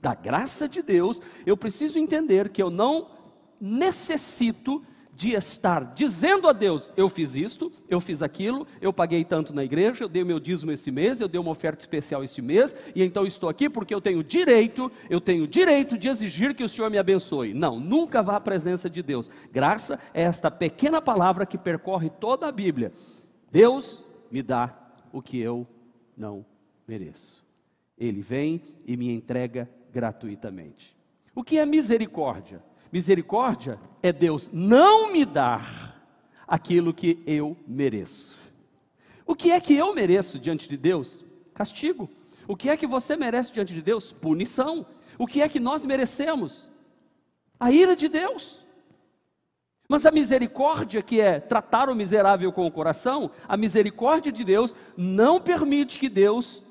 da 0.00 0.14
graça 0.14 0.66
de 0.66 0.80
Deus, 0.80 1.20
eu 1.44 1.54
preciso 1.54 1.98
entender 1.98 2.48
que 2.48 2.62
eu 2.62 2.70
não 2.70 3.10
necessito 3.60 4.82
de 5.12 5.32
estar 5.32 5.92
dizendo 5.94 6.48
a 6.48 6.52
Deus: 6.54 6.90
eu 6.96 7.10
fiz 7.10 7.34
isto, 7.34 7.70
eu 7.90 8.00
fiz 8.00 8.22
aquilo, 8.22 8.66
eu 8.80 8.90
paguei 8.90 9.22
tanto 9.22 9.52
na 9.52 9.62
igreja, 9.62 10.04
eu 10.04 10.08
dei 10.08 10.24
meu 10.24 10.40
dízimo 10.40 10.72
esse 10.72 10.90
mês, 10.90 11.20
eu 11.20 11.28
dei 11.28 11.38
uma 11.38 11.50
oferta 11.50 11.82
especial 11.82 12.24
esse 12.24 12.40
mês, 12.40 12.74
e 12.94 13.02
então 13.02 13.26
estou 13.26 13.50
aqui 13.50 13.68
porque 13.68 13.94
eu 13.94 14.00
tenho 14.00 14.24
direito, 14.24 14.90
eu 15.10 15.20
tenho 15.20 15.46
direito 15.46 15.98
de 15.98 16.08
exigir 16.08 16.54
que 16.54 16.64
o 16.64 16.68
Senhor 16.70 16.90
me 16.90 16.96
abençoe. 16.96 17.52
Não, 17.52 17.78
nunca 17.78 18.22
vá 18.22 18.36
à 18.36 18.40
presença 18.40 18.88
de 18.88 19.02
Deus. 19.02 19.28
Graça 19.52 19.98
é 20.14 20.22
esta 20.22 20.50
pequena 20.50 21.02
palavra 21.02 21.44
que 21.44 21.58
percorre 21.58 22.08
toda 22.08 22.48
a 22.48 22.52
Bíblia 22.52 22.94
Deus 23.50 24.04
me 24.30 24.42
dá 24.42 24.76
o 25.12 25.22
que 25.22 25.38
eu 25.38 25.66
não 26.16 26.44
mereço. 26.86 27.44
Ele 27.96 28.20
vem 28.20 28.62
e 28.86 28.96
me 28.96 29.10
entrega 29.10 29.68
gratuitamente. 29.92 30.96
O 31.34 31.42
que 31.42 31.58
é 31.58 31.66
misericórdia? 31.66 32.62
Misericórdia 32.92 33.78
é 34.02 34.12
Deus 34.12 34.48
não 34.52 35.12
me 35.12 35.24
dar 35.24 36.02
aquilo 36.46 36.94
que 36.94 37.22
eu 37.26 37.56
mereço. 37.66 38.38
O 39.26 39.34
que 39.34 39.50
é 39.50 39.60
que 39.60 39.74
eu 39.74 39.94
mereço 39.94 40.38
diante 40.38 40.68
de 40.68 40.76
Deus? 40.76 41.24
Castigo. 41.52 42.08
O 42.46 42.56
que 42.56 42.70
é 42.70 42.76
que 42.76 42.86
você 42.86 43.14
merece 43.14 43.52
diante 43.52 43.74
de 43.74 43.82
Deus? 43.82 44.12
Punição. 44.12 44.86
O 45.18 45.26
que 45.26 45.42
é 45.42 45.48
que 45.48 45.60
nós 45.60 45.84
merecemos? 45.84 46.70
A 47.60 47.70
ira 47.70 47.94
de 47.94 48.08
Deus. 48.08 48.64
Mas 49.88 50.04
a 50.04 50.10
misericórdia, 50.10 51.00
que 51.00 51.18
é 51.18 51.40
tratar 51.40 51.88
o 51.88 51.94
miserável 51.94 52.52
com 52.52 52.66
o 52.66 52.70
coração, 52.70 53.30
a 53.48 53.56
misericórdia 53.56 54.30
de 54.30 54.44
Deus 54.44 54.74
não 54.94 55.40
permite 55.40 55.98
que 55.98 56.10
Deus 56.10 56.62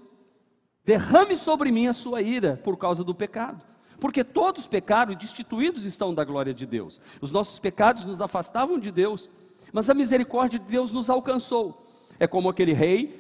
derrame 0.86 1.36
sobre 1.36 1.72
mim 1.72 1.88
a 1.88 1.94
sua 1.94 2.22
ira 2.22 2.62
por 2.64 2.78
causa 2.78 3.04
do 3.04 3.16
pecado. 3.16 3.66
Porque 4.00 4.24
todos 4.24 4.68
pecaram 4.68 5.12
e 5.12 5.16
destituídos 5.16 5.84
estão 5.84 6.14
da 6.14 6.24
glória 6.24 6.54
de 6.54 6.68
Deus. 6.68 7.02
Os 7.20 7.32
nossos 7.32 7.58
pecados 7.58 8.06
nos 8.06 8.22
afastavam 8.22 8.78
de 8.78 8.92
Deus, 8.92 9.28
mas 9.74 9.90
a 9.90 9.96
misericórdia 9.96 10.60
de 10.60 10.66
Deus 10.66 10.92
nos 10.92 11.10
alcançou. 11.10 11.88
É 12.20 12.28
como 12.28 12.50
aquele 12.50 12.74
rei 12.74 13.20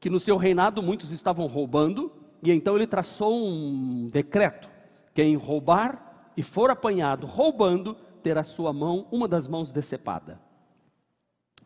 que 0.00 0.08
no 0.08 0.18
seu 0.18 0.38
reinado 0.38 0.82
muitos 0.82 1.10
estavam 1.10 1.46
roubando, 1.46 2.10
e 2.42 2.50
então 2.50 2.76
ele 2.76 2.86
traçou 2.86 3.46
um 3.46 4.08
decreto: 4.08 4.70
quem 5.14 5.36
roubar 5.36 6.30
e 6.36 6.42
for 6.42 6.70
apanhado 6.70 7.26
roubando, 7.26 7.96
ter 8.26 8.36
a 8.36 8.42
sua 8.42 8.72
mão, 8.72 9.06
uma 9.12 9.28
das 9.28 9.46
mãos 9.46 9.70
decepada. 9.70 10.40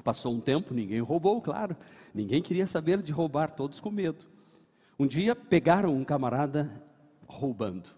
Passou 0.04 0.34
um 0.34 0.40
tempo, 0.40 0.74
ninguém 0.74 1.00
roubou, 1.00 1.40
claro. 1.40 1.74
Ninguém 2.12 2.42
queria 2.42 2.66
saber 2.66 3.00
de 3.00 3.12
roubar, 3.12 3.52
todos 3.52 3.80
com 3.80 3.90
medo. 3.90 4.26
Um 4.98 5.06
dia 5.06 5.34
pegaram 5.34 5.96
um 5.96 6.04
camarada 6.04 6.70
roubando. 7.26 7.88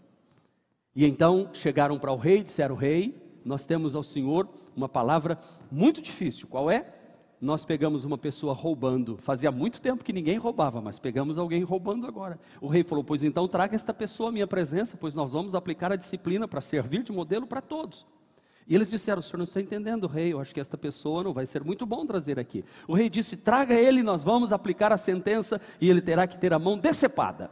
E 0.95 1.05
então 1.05 1.51
chegaram 1.53 1.99
para 1.99 2.13
o 2.13 2.17
rei 2.17 2.39
e 2.39 2.45
disseram: 2.45 2.77
Rei, 2.77 3.21
nós 3.45 3.65
temos 3.65 3.97
ao 3.97 4.03
senhor 4.05 4.49
uma 4.77 4.89
palavra 4.89 5.37
muito 5.69 6.01
difícil. 6.01 6.47
Qual 6.47 6.71
é? 6.71 6.87
Nós 7.41 7.65
pegamos 7.65 8.05
uma 8.05 8.17
pessoa 8.17 8.55
roubando. 8.55 9.17
Fazia 9.17 9.51
muito 9.51 9.81
tempo 9.81 10.05
que 10.05 10.13
ninguém 10.13 10.39
roubava, 10.39 10.81
mas 10.81 11.01
pegamos 11.01 11.37
alguém 11.37 11.65
roubando 11.65 12.07
agora. 12.07 12.39
O 12.61 12.69
rei 12.69 12.85
falou: 12.85 13.03
Pois 13.03 13.25
então 13.25 13.49
traga 13.49 13.75
esta 13.75 13.93
pessoa 13.93 14.29
à 14.29 14.33
minha 14.33 14.47
presença, 14.47 14.97
pois 14.97 15.17
nós 15.17 15.33
vamos 15.33 15.57
aplicar 15.57 15.91
a 15.91 15.97
disciplina 15.97 16.47
para 16.47 16.61
servir 16.61 17.03
de 17.03 17.11
modelo 17.11 17.45
para 17.45 17.61
todos. 17.61 18.07
E 18.67 18.75
eles 18.75 18.91
disseram: 18.91 19.21
O 19.21 19.23
senhor 19.23 19.39
não 19.39 19.45
está 19.45 19.61
entendendo, 19.61 20.07
rei, 20.07 20.33
eu 20.33 20.41
acho 20.41 20.55
que 20.55 20.61
esta 20.61 20.79
pessoa 20.79 21.23
não 21.23 21.33
vai 21.33 21.47
ser 21.47 21.65
muito 21.65 21.85
bom 21.85 22.07
trazer 22.07 22.39
aqui. 22.39 22.65
O 22.87 22.95
rei 22.95 23.09
disse: 23.09 23.37
Traga 23.37 23.75
ele, 23.75 24.03
nós 24.03 24.23
vamos 24.23 24.53
aplicar 24.53 24.93
a 24.93 24.97
sentença 24.97 25.61
e 25.81 25.89
ele 25.89 26.01
terá 26.01 26.27
que 26.27 26.39
ter 26.39 26.53
a 26.53 26.59
mão 26.59 26.79
decepada. 26.79 27.51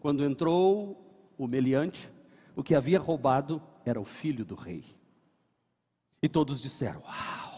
Quando 0.00 0.24
entrou 0.24 0.96
o 1.38 1.46
meliante, 1.46 2.10
o 2.56 2.62
que 2.62 2.74
havia 2.74 2.98
roubado 2.98 3.62
era 3.84 4.00
o 4.00 4.04
filho 4.04 4.44
do 4.44 4.54
rei. 4.54 4.84
E 6.22 6.28
todos 6.28 6.60
disseram: 6.60 7.00
Uau! 7.02 7.50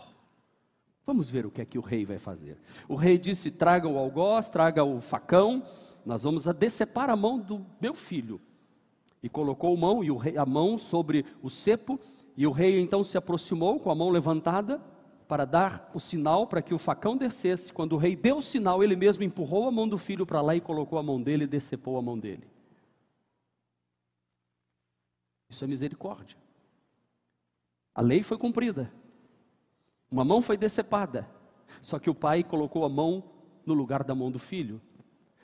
Vamos 1.04 1.28
ver 1.30 1.44
o 1.44 1.50
que 1.50 1.60
é 1.60 1.64
que 1.64 1.78
o 1.78 1.82
rei 1.82 2.04
vai 2.04 2.18
fazer. 2.18 2.58
O 2.88 2.94
rei 2.94 3.18
disse: 3.18 3.50
Traga 3.50 3.88
o 3.88 3.98
algoz, 3.98 4.48
traga 4.48 4.84
o 4.84 5.00
facão, 5.00 5.64
nós 6.04 6.22
vamos 6.22 6.46
a 6.46 6.52
decepar 6.52 7.10
a 7.10 7.16
mão 7.16 7.38
do 7.38 7.64
meu 7.80 7.94
filho. 7.94 8.40
E 9.22 9.28
colocou 9.28 9.74
a 9.74 9.78
mão, 9.78 10.02
e 10.02 10.36
a 10.36 10.46
mão 10.46 10.76
sobre 10.78 11.24
o 11.42 11.48
cepo 11.48 11.98
e 12.36 12.46
o 12.46 12.50
rei 12.50 12.80
então 12.80 13.04
se 13.04 13.18
aproximou 13.18 13.78
com 13.78 13.90
a 13.90 13.94
mão 13.94 14.10
levantada 14.10 14.80
para 15.28 15.44
dar 15.44 15.90
o 15.94 16.00
sinal 16.00 16.46
para 16.46 16.62
que 16.62 16.74
o 16.74 16.78
facão 16.78 17.16
descesse. 17.16 17.72
Quando 17.72 17.94
o 17.94 17.96
rei 17.96 18.16
deu 18.16 18.38
o 18.38 18.42
sinal, 18.42 18.82
ele 18.82 18.96
mesmo 18.96 19.24
empurrou 19.24 19.66
a 19.66 19.70
mão 19.70 19.88
do 19.88 19.98
filho 19.98 20.26
para 20.26 20.40
lá 20.40 20.54
e 20.54 20.60
colocou 20.60 20.98
a 20.98 21.02
mão 21.02 21.20
dele 21.22 21.44
e 21.44 21.46
decepou 21.46 21.96
a 21.96 22.02
mão 22.02 22.18
dele. 22.18 22.46
Isso 25.48 25.64
é 25.64 25.66
misericórdia. 25.66 26.38
A 27.94 28.00
lei 28.00 28.22
foi 28.22 28.38
cumprida. 28.38 28.92
Uma 30.10 30.24
mão 30.24 30.40
foi 30.40 30.56
decepada. 30.56 31.28
Só 31.80 31.98
que 31.98 32.08
o 32.08 32.14
pai 32.14 32.42
colocou 32.42 32.84
a 32.84 32.88
mão 32.88 33.24
no 33.64 33.74
lugar 33.74 34.04
da 34.04 34.14
mão 34.14 34.30
do 34.30 34.38
filho. 34.38 34.80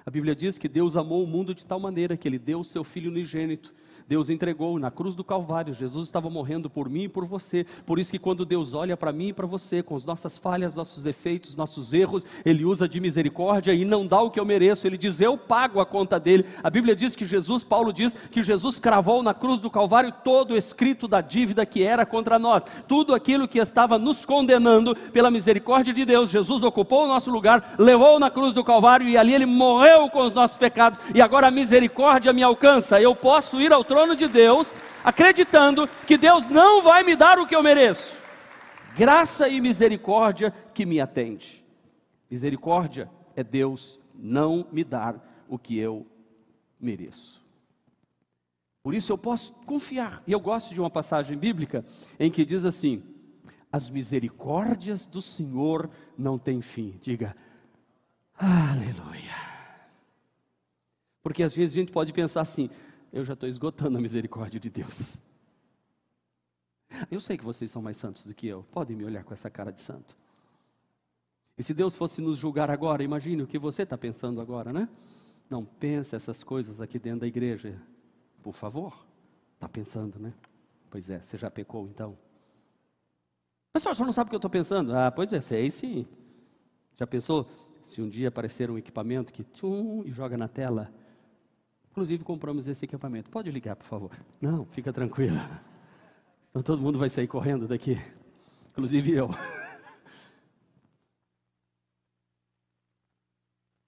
A 0.04 0.11
Bíblia 0.11 0.35
diz 0.35 0.57
que 0.57 0.68
Deus 0.68 0.97
amou 0.97 1.23
o 1.23 1.26
mundo 1.26 1.54
de 1.54 1.66
tal 1.66 1.78
maneira 1.78 2.16
que 2.16 2.26
ele 2.26 2.38
deu 2.38 2.61
o 2.61 2.64
seu 2.64 2.83
filho 2.83 3.11
unigênito 3.11 3.75
Deus 4.08 4.30
entregou 4.30 4.78
na 4.78 4.90
cruz 4.90 5.14
do 5.14 5.22
Calvário. 5.22 5.74
Jesus 5.74 6.06
estava 6.06 6.30
morrendo 6.30 6.70
por 6.70 6.88
mim 6.88 7.02
e 7.02 7.08
por 7.10 7.26
você. 7.26 7.66
Por 7.84 7.98
isso 7.98 8.10
que 8.10 8.18
quando 8.18 8.46
Deus 8.46 8.72
olha 8.72 8.96
para 8.96 9.12
mim 9.12 9.28
e 9.28 9.32
para 9.34 9.46
você, 9.46 9.82
com 9.82 9.94
as 9.94 10.02
nossas 10.02 10.38
falhas, 10.38 10.74
nossos 10.74 11.02
defeitos, 11.02 11.54
nossos 11.54 11.92
erros, 11.92 12.24
Ele 12.42 12.64
usa 12.64 12.88
de 12.88 13.00
misericórdia 13.00 13.74
e 13.74 13.84
não 13.84 14.06
dá 14.06 14.18
o 14.22 14.30
que 14.30 14.40
eu 14.40 14.46
mereço. 14.46 14.86
Ele 14.86 14.96
diz: 14.96 15.20
Eu 15.20 15.36
pago 15.36 15.78
a 15.78 15.84
conta 15.84 16.18
dele. 16.18 16.46
A 16.64 16.70
Bíblia 16.70 16.96
diz 16.96 17.14
que 17.14 17.26
Jesus, 17.26 17.62
Paulo 17.62 17.92
diz 17.92 18.14
que 18.30 18.42
Jesus 18.42 18.78
cravou 18.78 19.22
na 19.22 19.34
cruz 19.34 19.60
do 19.60 19.68
Calvário 19.68 20.10
todo 20.24 20.52
o 20.52 20.56
escrito 20.56 21.06
da 21.06 21.20
dívida 21.20 21.66
que 21.66 21.82
era 21.82 22.06
contra 22.06 22.38
nós. 22.38 22.62
Tudo 22.86 23.14
aquilo 23.14 23.46
que 23.46 23.58
estava 23.58 23.98
nos 23.98 24.24
condenando 24.24 24.96
pela 25.12 25.30
misericórdia 25.30 25.92
de 25.92 26.06
Deus. 26.06 26.30
Jesus 26.30 26.62
ocupou 26.62 27.04
o 27.04 27.08
nosso 27.08 27.30
lugar, 27.30 27.74
levou 27.78 28.18
na 28.18 28.30
cruz 28.30 28.54
do 28.54 28.64
Calvário 28.64 29.06
e 29.06 29.18
ali 29.18 29.34
ele 29.34 29.44
morreu 29.44 30.08
com 30.08 30.24
os 30.24 30.32
nossos 30.32 30.56
pecados. 30.56 30.98
E 31.14 31.20
agora 31.20 31.48
a 31.48 31.50
misericórdia 31.50 32.32
me 32.32 32.42
alcança. 32.42 32.98
Eu 32.98 33.14
posso 33.14 33.60
ir 33.60 33.70
ao 33.70 33.84
trono 33.84 33.97
trono 33.98 34.14
de 34.14 34.28
Deus, 34.28 34.68
acreditando 35.02 35.88
que 36.06 36.16
Deus 36.16 36.48
não 36.48 36.82
vai 36.82 37.02
me 37.02 37.16
dar 37.16 37.36
o 37.40 37.46
que 37.46 37.56
eu 37.56 37.62
mereço. 37.62 38.20
Graça 38.96 39.48
e 39.48 39.60
misericórdia 39.60 40.54
que 40.72 40.86
me 40.86 41.00
atende. 41.00 41.64
Misericórdia 42.30 43.10
é 43.34 43.42
Deus 43.42 43.98
não 44.14 44.68
me 44.70 44.84
dar 44.84 45.16
o 45.48 45.58
que 45.58 45.76
eu 45.76 46.06
mereço. 46.78 47.44
Por 48.84 48.94
isso 48.94 49.12
eu 49.12 49.18
posso 49.18 49.52
confiar. 49.66 50.22
E 50.26 50.30
eu 50.32 50.38
gosto 50.38 50.72
de 50.72 50.80
uma 50.80 50.90
passagem 50.90 51.36
bíblica 51.36 51.84
em 52.20 52.30
que 52.30 52.44
diz 52.44 52.64
assim: 52.64 53.02
As 53.72 53.90
misericórdias 53.90 55.06
do 55.06 55.20
Senhor 55.20 55.90
não 56.16 56.38
têm 56.38 56.62
fim. 56.62 56.98
Diga, 57.02 57.34
aleluia. 58.38 59.48
Porque 61.20 61.42
às 61.42 61.54
vezes 61.54 61.76
a 61.76 61.80
gente 61.80 61.92
pode 61.92 62.12
pensar 62.12 62.42
assim: 62.42 62.70
eu 63.12 63.24
já 63.24 63.34
estou 63.34 63.48
esgotando 63.48 63.98
a 63.98 64.00
misericórdia 64.00 64.60
de 64.60 64.70
Deus. 64.70 65.16
Eu 67.10 67.20
sei 67.20 67.36
que 67.36 67.44
vocês 67.44 67.70
são 67.70 67.82
mais 67.82 67.96
santos 67.96 68.26
do 68.26 68.34
que 68.34 68.46
eu, 68.46 68.62
podem 68.70 68.96
me 68.96 69.04
olhar 69.04 69.24
com 69.24 69.34
essa 69.34 69.50
cara 69.50 69.70
de 69.70 69.80
santo. 69.80 70.16
E 71.56 71.62
se 71.62 71.74
Deus 71.74 71.96
fosse 71.96 72.20
nos 72.20 72.38
julgar 72.38 72.70
agora, 72.70 73.02
imagine 73.02 73.42
o 73.42 73.46
que 73.46 73.58
você 73.58 73.82
está 73.82 73.98
pensando 73.98 74.40
agora, 74.40 74.72
né? 74.72 74.88
Não 75.50 75.64
pense 75.64 76.14
essas 76.14 76.44
coisas 76.44 76.80
aqui 76.80 76.98
dentro 76.98 77.20
da 77.20 77.26
igreja, 77.26 77.80
por 78.42 78.54
favor. 78.54 79.06
Está 79.54 79.68
pensando, 79.68 80.18
né? 80.18 80.32
Pois 80.90 81.10
é, 81.10 81.18
você 81.20 81.36
já 81.36 81.50
pecou 81.50 81.86
então? 81.86 82.16
Pessoal, 83.72 83.94
só 83.94 84.04
não 84.04 84.12
sabe 84.12 84.28
o 84.28 84.30
que 84.30 84.36
eu 84.36 84.38
estou 84.38 84.50
pensando? 84.50 84.94
Ah, 84.94 85.10
pois 85.10 85.32
é, 85.32 85.40
sei 85.40 85.70
sim. 85.70 86.06
Já 86.96 87.06
pensou 87.06 87.48
se 87.84 88.00
um 88.00 88.08
dia 88.08 88.28
aparecer 88.28 88.70
um 88.70 88.78
equipamento 88.78 89.32
que 89.32 89.42
tchum, 89.42 90.02
e 90.04 90.10
joga 90.10 90.36
na 90.36 90.48
tela 90.48 90.92
Inclusive, 91.98 92.22
compramos 92.22 92.68
esse 92.68 92.84
equipamento. 92.84 93.28
Pode 93.28 93.50
ligar, 93.50 93.74
por 93.74 93.84
favor. 93.84 94.12
Não, 94.40 94.64
fica 94.66 94.92
tranquila. 94.92 95.60
Então 96.48 96.62
todo 96.62 96.80
mundo 96.80 96.96
vai 96.96 97.08
sair 97.08 97.26
correndo 97.26 97.66
daqui. 97.66 98.00
Inclusive 98.70 99.14
eu. 99.14 99.30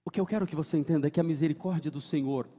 O 0.03 0.11
que 0.11 0.19
eu 0.19 0.25
quero 0.25 0.45
que 0.45 0.57
você 0.57 0.77
entenda 0.77 1.07
é 1.07 1.09
que 1.09 1.21
a 1.21 1.23
misericórdia 1.23 1.89
do 1.89 2.01
Senhor 2.01 2.49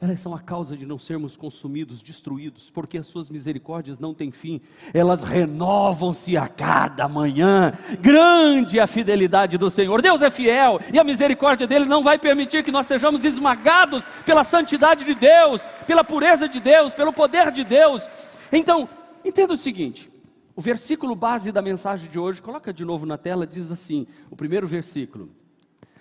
elas 0.00 0.20
são 0.20 0.32
a 0.32 0.38
causa 0.38 0.76
de 0.76 0.86
não 0.86 0.96
sermos 0.96 1.36
consumidos, 1.36 2.02
destruídos, 2.02 2.70
porque 2.70 2.98
as 2.98 3.06
suas 3.06 3.28
misericórdias 3.28 3.98
não 3.98 4.14
têm 4.14 4.30
fim, 4.30 4.60
elas 4.94 5.24
renovam-se 5.24 6.36
a 6.36 6.46
cada 6.46 7.08
manhã. 7.08 7.72
Grande 8.00 8.78
é 8.78 8.82
a 8.82 8.86
fidelidade 8.86 9.58
do 9.58 9.68
Senhor. 9.68 10.00
Deus 10.00 10.22
é 10.22 10.30
fiel 10.30 10.78
e 10.92 11.00
a 11.00 11.04
misericórdia 11.04 11.66
dele 11.66 11.84
não 11.86 12.04
vai 12.04 12.16
permitir 12.16 12.62
que 12.62 12.70
nós 12.70 12.86
sejamos 12.86 13.24
esmagados 13.24 14.04
pela 14.24 14.44
santidade 14.44 15.04
de 15.04 15.14
Deus, 15.14 15.60
pela 15.84 16.04
pureza 16.04 16.48
de 16.48 16.60
Deus, 16.60 16.94
pelo 16.94 17.12
poder 17.12 17.50
de 17.50 17.64
Deus. 17.64 18.08
Então, 18.52 18.88
entenda 19.24 19.54
o 19.54 19.56
seguinte: 19.56 20.08
o 20.54 20.60
versículo 20.60 21.16
base 21.16 21.50
da 21.50 21.60
mensagem 21.60 22.08
de 22.08 22.20
hoje, 22.20 22.40
coloca 22.40 22.72
de 22.72 22.84
novo 22.84 23.04
na 23.04 23.18
tela, 23.18 23.44
diz 23.44 23.72
assim: 23.72 24.06
o 24.30 24.36
primeiro 24.36 24.66
versículo. 24.66 25.28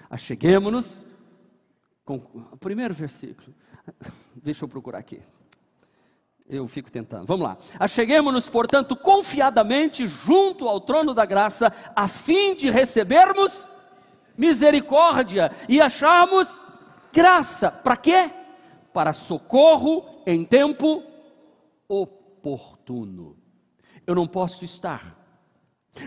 Acheguemos-nos 0.08 1.06
com 2.06 2.22
o 2.51 2.58
primeiro 2.58 2.94
versículo. 2.94 3.54
Deixa 4.36 4.65
eu 4.65 4.70
procurar 4.70 5.00
aqui. 5.00 5.22
Eu 6.50 6.67
fico 6.67 6.89
tentando. 6.89 7.25
Vamos 7.25 7.46
lá. 7.46 7.58
Acheguemos-nos, 7.77 8.50
portanto, 8.50 8.96
confiadamente 8.96 10.08
junto 10.08 10.67
ao 10.67 10.79
trono 10.79 11.13
da 11.13 11.25
graça, 11.25 11.74
a 11.96 12.08
fim 12.08 12.56
de 12.56 12.70
recebermos 12.70 13.72
misericórdia 14.38 15.51
e 15.67 15.82
acharmos 15.82 16.48
graça. 17.12 17.70
Para 17.70 17.98
quê? 17.98 18.32
Para 18.94 19.12
socorro 19.12 20.22
em 20.25 20.46
tempo 20.46 21.03
oportuno. 21.88 23.36
Eu 24.06 24.15
não 24.15 24.25
posso 24.25 24.63
estar 24.63 25.16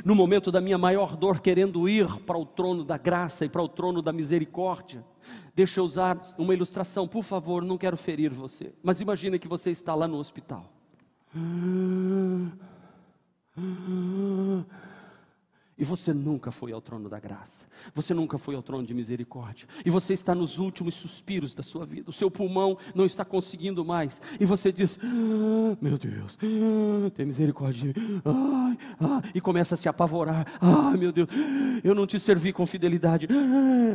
no 0.04 0.14
momento 0.14 0.50
da 0.50 0.60
minha 0.60 0.78
maior 0.78 1.16
dor, 1.16 1.40
querendo 1.40 1.88
ir 1.88 2.06
para 2.20 2.38
o 2.38 2.44
trono 2.44 2.84
da 2.84 2.96
graça 2.96 3.44
e 3.44 3.48
para 3.48 3.62
o 3.62 3.68
trono 3.68 4.02
da 4.02 4.12
misericórdia. 4.12 5.04
Deixa 5.54 5.80
eu 5.80 5.84
usar 5.84 6.34
uma 6.38 6.54
ilustração, 6.54 7.06
por 7.06 7.22
favor, 7.22 7.62
não 7.62 7.76
quero 7.76 7.96
ferir 7.96 8.32
você, 8.32 8.72
mas 8.82 9.00
imagine 9.00 9.38
que 9.38 9.48
você 9.48 9.70
está 9.70 9.94
lá 9.94 10.08
no 10.08 10.16
hospital. 10.16 10.72
E 15.80 15.84
você 15.84 16.12
nunca 16.12 16.50
foi 16.50 16.72
ao 16.72 16.80
trono 16.82 17.08
da 17.08 17.18
graça, 17.18 17.64
você 17.94 18.12
nunca 18.12 18.36
foi 18.36 18.54
ao 18.54 18.62
trono 18.62 18.84
de 18.84 18.92
misericórdia, 18.92 19.66
e 19.82 19.88
você 19.88 20.12
está 20.12 20.34
nos 20.34 20.58
últimos 20.58 20.92
suspiros 20.92 21.54
da 21.54 21.62
sua 21.62 21.86
vida, 21.86 22.10
o 22.10 22.12
seu 22.12 22.30
pulmão 22.30 22.76
não 22.94 23.06
está 23.06 23.24
conseguindo 23.24 23.82
mais, 23.82 24.20
e 24.38 24.44
você 24.44 24.70
diz: 24.70 24.98
ah, 25.02 25.76
Meu 25.80 25.96
Deus, 25.96 26.38
ah, 26.42 27.10
tem 27.14 27.24
misericórdia, 27.24 27.94
ai, 28.26 28.78
ah, 29.00 29.22
e 29.34 29.40
começa 29.40 29.74
a 29.74 29.78
se 29.78 29.88
apavorar: 29.88 30.46
Ah, 30.60 30.94
meu 30.98 31.10
Deus, 31.10 31.30
eu 31.82 31.94
não 31.94 32.06
te 32.06 32.20
servi 32.20 32.52
com 32.52 32.66
fidelidade, 32.66 33.26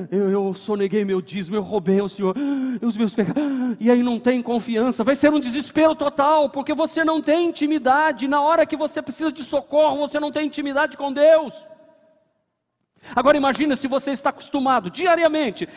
eu, 0.09 0.31
eu 0.31 0.53
soneguei 0.55 1.05
meu 1.05 1.21
dízimo, 1.21 1.55
eu 1.55 1.61
roubei 1.61 1.99
ao 1.99 2.09
Senhor 2.09 2.35
os 2.81 2.97
meus 2.97 3.13
pecados, 3.13 3.43
e 3.79 3.91
aí 3.91 4.01
não 4.01 4.19
tem 4.19 4.41
confiança, 4.41 5.03
vai 5.03 5.13
ser 5.13 5.31
um 5.31 5.39
desespero 5.39 5.93
total, 5.93 6.49
porque 6.49 6.73
você 6.73 7.03
não 7.03 7.21
tem 7.21 7.47
intimidade, 7.47 8.27
na 8.27 8.41
hora 8.41 8.65
que 8.65 8.75
você 8.75 9.03
precisa 9.03 9.31
de 9.31 9.43
socorro, 9.43 9.99
você 9.99 10.19
não 10.19 10.31
tem 10.31 10.47
intimidade 10.47 10.97
com 10.97 11.13
Deus. 11.13 11.53
Agora 13.15 13.37
imagine 13.37 13.75
se 13.75 13.87
você 13.87 14.11
está 14.11 14.29
acostumado 14.29 14.89
diariamente 14.89 15.67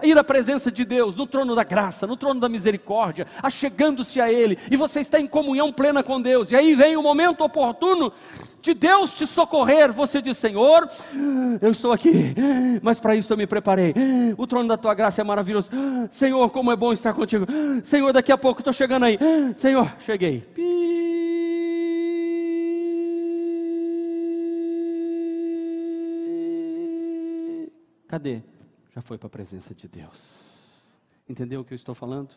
a 0.00 0.06
ir 0.06 0.18
à 0.18 0.24
presença 0.24 0.70
de 0.70 0.84
Deus, 0.84 1.16
no 1.16 1.26
trono 1.26 1.54
da 1.54 1.64
graça, 1.64 2.06
no 2.06 2.16
trono 2.16 2.40
da 2.40 2.48
misericórdia, 2.48 3.26
achegando-se 3.42 4.20
a 4.20 4.30
Ele, 4.30 4.58
e 4.70 4.76
você 4.76 5.00
está 5.00 5.18
em 5.18 5.26
comunhão 5.26 5.72
plena 5.72 6.02
com 6.02 6.20
Deus, 6.20 6.52
e 6.52 6.56
aí 6.56 6.74
vem 6.74 6.96
o 6.96 7.02
momento 7.02 7.42
oportuno 7.42 8.12
de 8.60 8.74
Deus 8.74 9.12
te 9.12 9.26
socorrer. 9.26 9.92
Você 9.92 10.20
diz: 10.20 10.36
Senhor, 10.36 10.88
eu 11.60 11.70
estou 11.70 11.92
aqui, 11.92 12.34
mas 12.82 12.98
para 12.98 13.14
isso 13.14 13.32
eu 13.32 13.36
me 13.36 13.46
preparei. 13.46 13.94
O 14.36 14.46
trono 14.46 14.68
da 14.68 14.76
tua 14.76 14.94
graça 14.94 15.20
é 15.20 15.24
maravilhoso. 15.24 15.70
Senhor, 16.10 16.50
como 16.50 16.72
é 16.72 16.76
bom 16.76 16.92
estar 16.92 17.12
contigo. 17.12 17.46
Senhor, 17.84 18.12
daqui 18.12 18.32
a 18.32 18.38
pouco 18.38 18.60
estou 18.60 18.72
chegando 18.72 19.04
aí. 19.04 19.18
Senhor, 19.56 19.92
cheguei. 20.00 20.44
Cadê? 28.08 28.42
Já 28.94 29.02
foi 29.02 29.18
para 29.18 29.26
a 29.26 29.30
presença 29.30 29.74
de 29.74 29.88
Deus. 29.88 30.96
Entendeu 31.28 31.60
o 31.60 31.64
que 31.64 31.72
eu 31.72 31.76
estou 31.76 31.94
falando? 31.94 32.36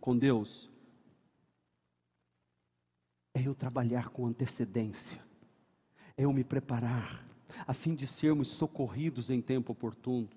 Com 0.00 0.16
Deus, 0.16 0.70
é 3.34 3.42
eu 3.42 3.54
trabalhar 3.54 4.10
com 4.10 4.26
antecedência, 4.26 5.20
é 6.16 6.24
eu 6.24 6.32
me 6.32 6.44
preparar, 6.44 7.26
a 7.66 7.74
fim 7.74 7.94
de 7.94 8.06
sermos 8.06 8.48
socorridos 8.48 9.30
em 9.30 9.40
tempo 9.42 9.72
oportuno. 9.72 10.28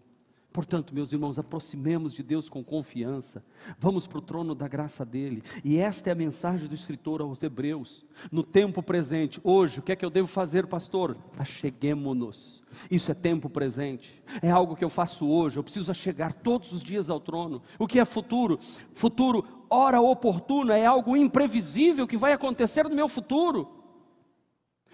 Portanto, 0.51 0.95
meus 0.95 1.13
irmãos, 1.13 1.37
aproximemos 1.37 2.11
de 2.11 2.23
Deus 2.23 2.49
com 2.49 2.63
confiança, 2.63 3.43
vamos 3.77 4.07
para 4.07 4.17
o 4.17 4.21
trono 4.21 4.55
da 4.55 4.67
graça 4.67 5.05
dele, 5.05 5.43
e 5.63 5.77
esta 5.77 6.09
é 6.09 6.11
a 6.13 6.15
mensagem 6.15 6.67
do 6.67 6.73
escritor 6.73 7.21
aos 7.21 7.43
Hebreus. 7.43 8.03
No 8.31 8.43
tempo 8.43 8.81
presente, 8.81 9.39
hoje, 9.43 9.79
o 9.79 9.83
que 9.83 9.91
é 9.91 9.95
que 9.95 10.03
eu 10.03 10.09
devo 10.09 10.27
fazer, 10.27 10.65
pastor? 10.65 11.15
Acheguemo-nos. 11.37 12.63
Isso 12.89 13.11
é 13.11 13.13
tempo 13.13 13.47
presente, 13.47 14.23
é 14.41 14.49
algo 14.49 14.75
que 14.75 14.83
eu 14.83 14.89
faço 14.89 15.27
hoje, 15.27 15.57
eu 15.57 15.63
preciso 15.63 15.93
chegar 15.93 16.33
todos 16.33 16.71
os 16.71 16.81
dias 16.81 17.11
ao 17.11 17.19
trono. 17.19 17.61
O 17.77 17.85
que 17.85 17.99
é 17.99 18.05
futuro? 18.05 18.59
Futuro, 18.91 19.45
hora 19.69 20.01
oportuna, 20.01 20.75
é 20.75 20.85
algo 20.85 21.15
imprevisível 21.15 22.07
que 22.07 22.17
vai 22.17 22.33
acontecer 22.33 22.89
no 22.89 22.95
meu 22.95 23.07
futuro. 23.07 23.69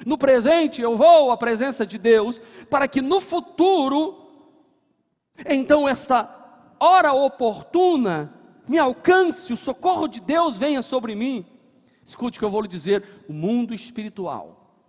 No 0.06 0.18
presente, 0.18 0.82
eu 0.82 0.98
vou 0.98 1.32
à 1.32 1.38
presença 1.38 1.86
de 1.86 1.98
Deus, 1.98 2.42
para 2.70 2.90
que 2.90 3.02
no 3.02 3.22
futuro 3.22 4.25
então 5.46 5.88
esta 5.88 6.30
hora 6.80 7.14
oportuna 7.14 8.34
me 8.68 8.78
alcance, 8.78 9.54
o 9.54 9.58
socorro 9.58 10.08
de 10.08 10.20
Deus 10.20 10.58
venha 10.58 10.82
sobre 10.82 11.16
mim. 11.16 11.46
Escute 12.04 12.38
o 12.38 12.40
que 12.40 12.46
eu 12.46 12.52
vou 12.52 12.62
lhe 12.62 12.68
dizer: 12.68 13.26
o 13.28 13.34
mundo 13.34 13.74
espiritual, 13.74 14.84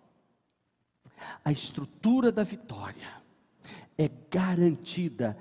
a 1.44 1.50
estrutura 1.50 2.30
da 2.30 2.42
vitória 2.42 3.08
é 3.96 4.10
garantida 4.30 5.36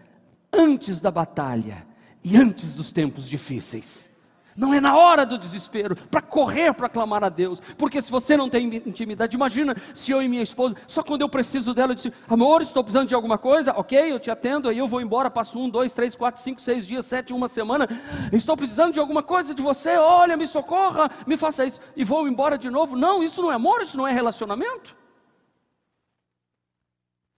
antes 0.52 1.02
da 1.02 1.12
batalha 1.12 1.86
e 2.24 2.38
antes 2.38 2.74
dos 2.76 2.92
tempos 2.92 3.28
difíceis. 3.28 4.10
Não 4.56 4.74
é 4.74 4.80
na 4.80 4.96
hora 4.96 5.26
do 5.26 5.38
desespero, 5.38 5.98
para 6.10 6.22
correr 6.22 6.74
para 6.74 6.88
clamar 6.88 7.26
a 7.26 7.30
Deus. 7.30 7.60
Porque 7.78 8.02
se 8.02 8.10
você 8.10 8.38
não 8.38 8.50
tem 8.50 8.74
intimidade, 8.86 9.36
imagina 9.36 9.76
se 9.94 10.12
eu 10.12 10.22
e 10.22 10.30
minha 10.30 10.42
esposa, 10.42 10.78
só 10.88 11.04
quando 11.04 11.24
eu 11.24 11.30
preciso 11.30 11.74
dela, 11.74 11.92
eu 11.92 11.96
disse, 11.96 12.14
amor, 12.26 12.62
estou 12.62 12.82
precisando 12.82 13.10
de 13.10 13.16
alguma 13.16 13.38
coisa, 13.38 13.74
ok, 13.74 14.14
eu 14.14 14.18
te 14.20 14.32
atendo, 14.32 14.70
aí 14.70 14.78
eu 14.78 14.88
vou 14.88 15.02
embora, 15.02 15.30
passo 15.30 15.60
um, 15.60 15.70
dois, 15.70 15.92
três, 15.92 16.16
quatro, 16.16 16.42
cinco, 16.42 16.62
seis 16.62 16.88
dias, 16.88 17.06
sete, 17.06 17.34
uma 17.34 17.50
semana, 17.50 17.86
estou 18.32 18.56
precisando 18.56 18.94
de 18.94 19.00
alguma 19.00 19.22
coisa 19.22 19.54
de 19.54 19.62
você, 19.62 19.98
olha, 19.98 20.38
me 20.38 20.48
socorra, 20.48 21.12
me 21.28 21.36
faça 21.36 21.66
isso, 21.66 21.82
e 21.94 22.06
vou 22.06 22.26
embora 22.26 22.58
de 22.58 22.70
novo. 22.70 22.96
Não, 22.96 23.22
isso 23.22 23.42
não 23.42 23.52
é 23.52 23.56
amor, 23.56 23.82
isso 23.82 23.98
não 23.98 24.08
é 24.08 24.14
relacionamento. 24.14 24.96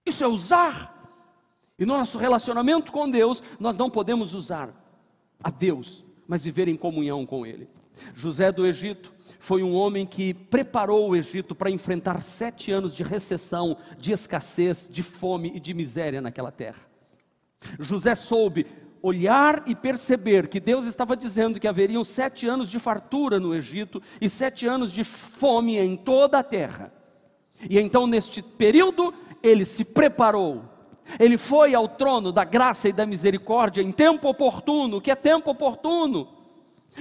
Isso 0.06 0.24
é 0.24 0.28
usar. 0.28 0.96
E 1.80 1.86
no 1.86 1.98
nosso 1.98 2.20
relacionamento 2.20 2.92
com 2.92 3.10
Deus, 3.10 3.42
nós 3.60 3.76
não 3.76 3.90
podemos 3.90 4.36
usar 4.36 4.70
a 5.44 5.50
Deus 5.50 6.07
mas 6.28 6.44
viver 6.44 6.68
em 6.68 6.76
comunhão 6.76 7.26
com 7.26 7.46
Ele. 7.46 7.68
José 8.14 8.52
do 8.52 8.66
Egito 8.66 9.14
foi 9.40 9.64
um 9.64 9.74
homem 9.74 10.06
que 10.06 10.34
preparou 10.34 11.10
o 11.10 11.16
Egito 11.16 11.56
para 11.56 11.70
enfrentar 11.70 12.22
sete 12.22 12.72
anos 12.72 12.94
de 12.94 13.04
recessão, 13.04 13.78
de 13.98 14.12
escassez, 14.12 14.88
de 14.90 15.04
fome 15.04 15.52
e 15.56 15.60
de 15.60 15.74
miséria 15.74 16.22
naquela 16.22 16.52
terra. 16.52 16.82
José 17.80 18.16
soube 18.16 18.66
olhar 19.02 19.64
e 19.68 19.76
perceber 19.76 20.48
que 20.48 20.60
Deus 20.60 20.86
estava 20.86 21.16
dizendo 21.16 21.60
que 21.60 21.68
haveriam 21.68 22.04
sete 22.04 22.48
anos 22.48 22.70
de 22.70 22.80
fartura 22.80 23.40
no 23.40 23.54
Egito 23.54 24.02
e 24.20 24.28
sete 24.28 24.68
anos 24.68 24.92
de 24.92 25.04
fome 25.04 25.78
em 25.78 25.96
toda 25.96 26.40
a 26.40 26.44
terra. 26.44 26.92
E 27.70 27.80
então, 27.80 28.06
neste 28.06 28.42
período, 28.42 29.14
ele 29.42 29.66
se 29.66 29.86
preparou 29.86 30.64
ele 31.20 31.38
foi 31.38 31.74
ao 31.74 31.88
trono 31.88 32.32
da 32.32 32.44
graça 32.44 32.90
e 32.90 32.94
da 32.94 33.06
misericórdia 33.06 33.82
em 33.82 33.92
tempo 33.92 34.28
oportuno, 34.28 35.02
que 35.02 35.12
é 35.12 35.16
tempo 35.16 35.52
oportuno. 35.52 36.38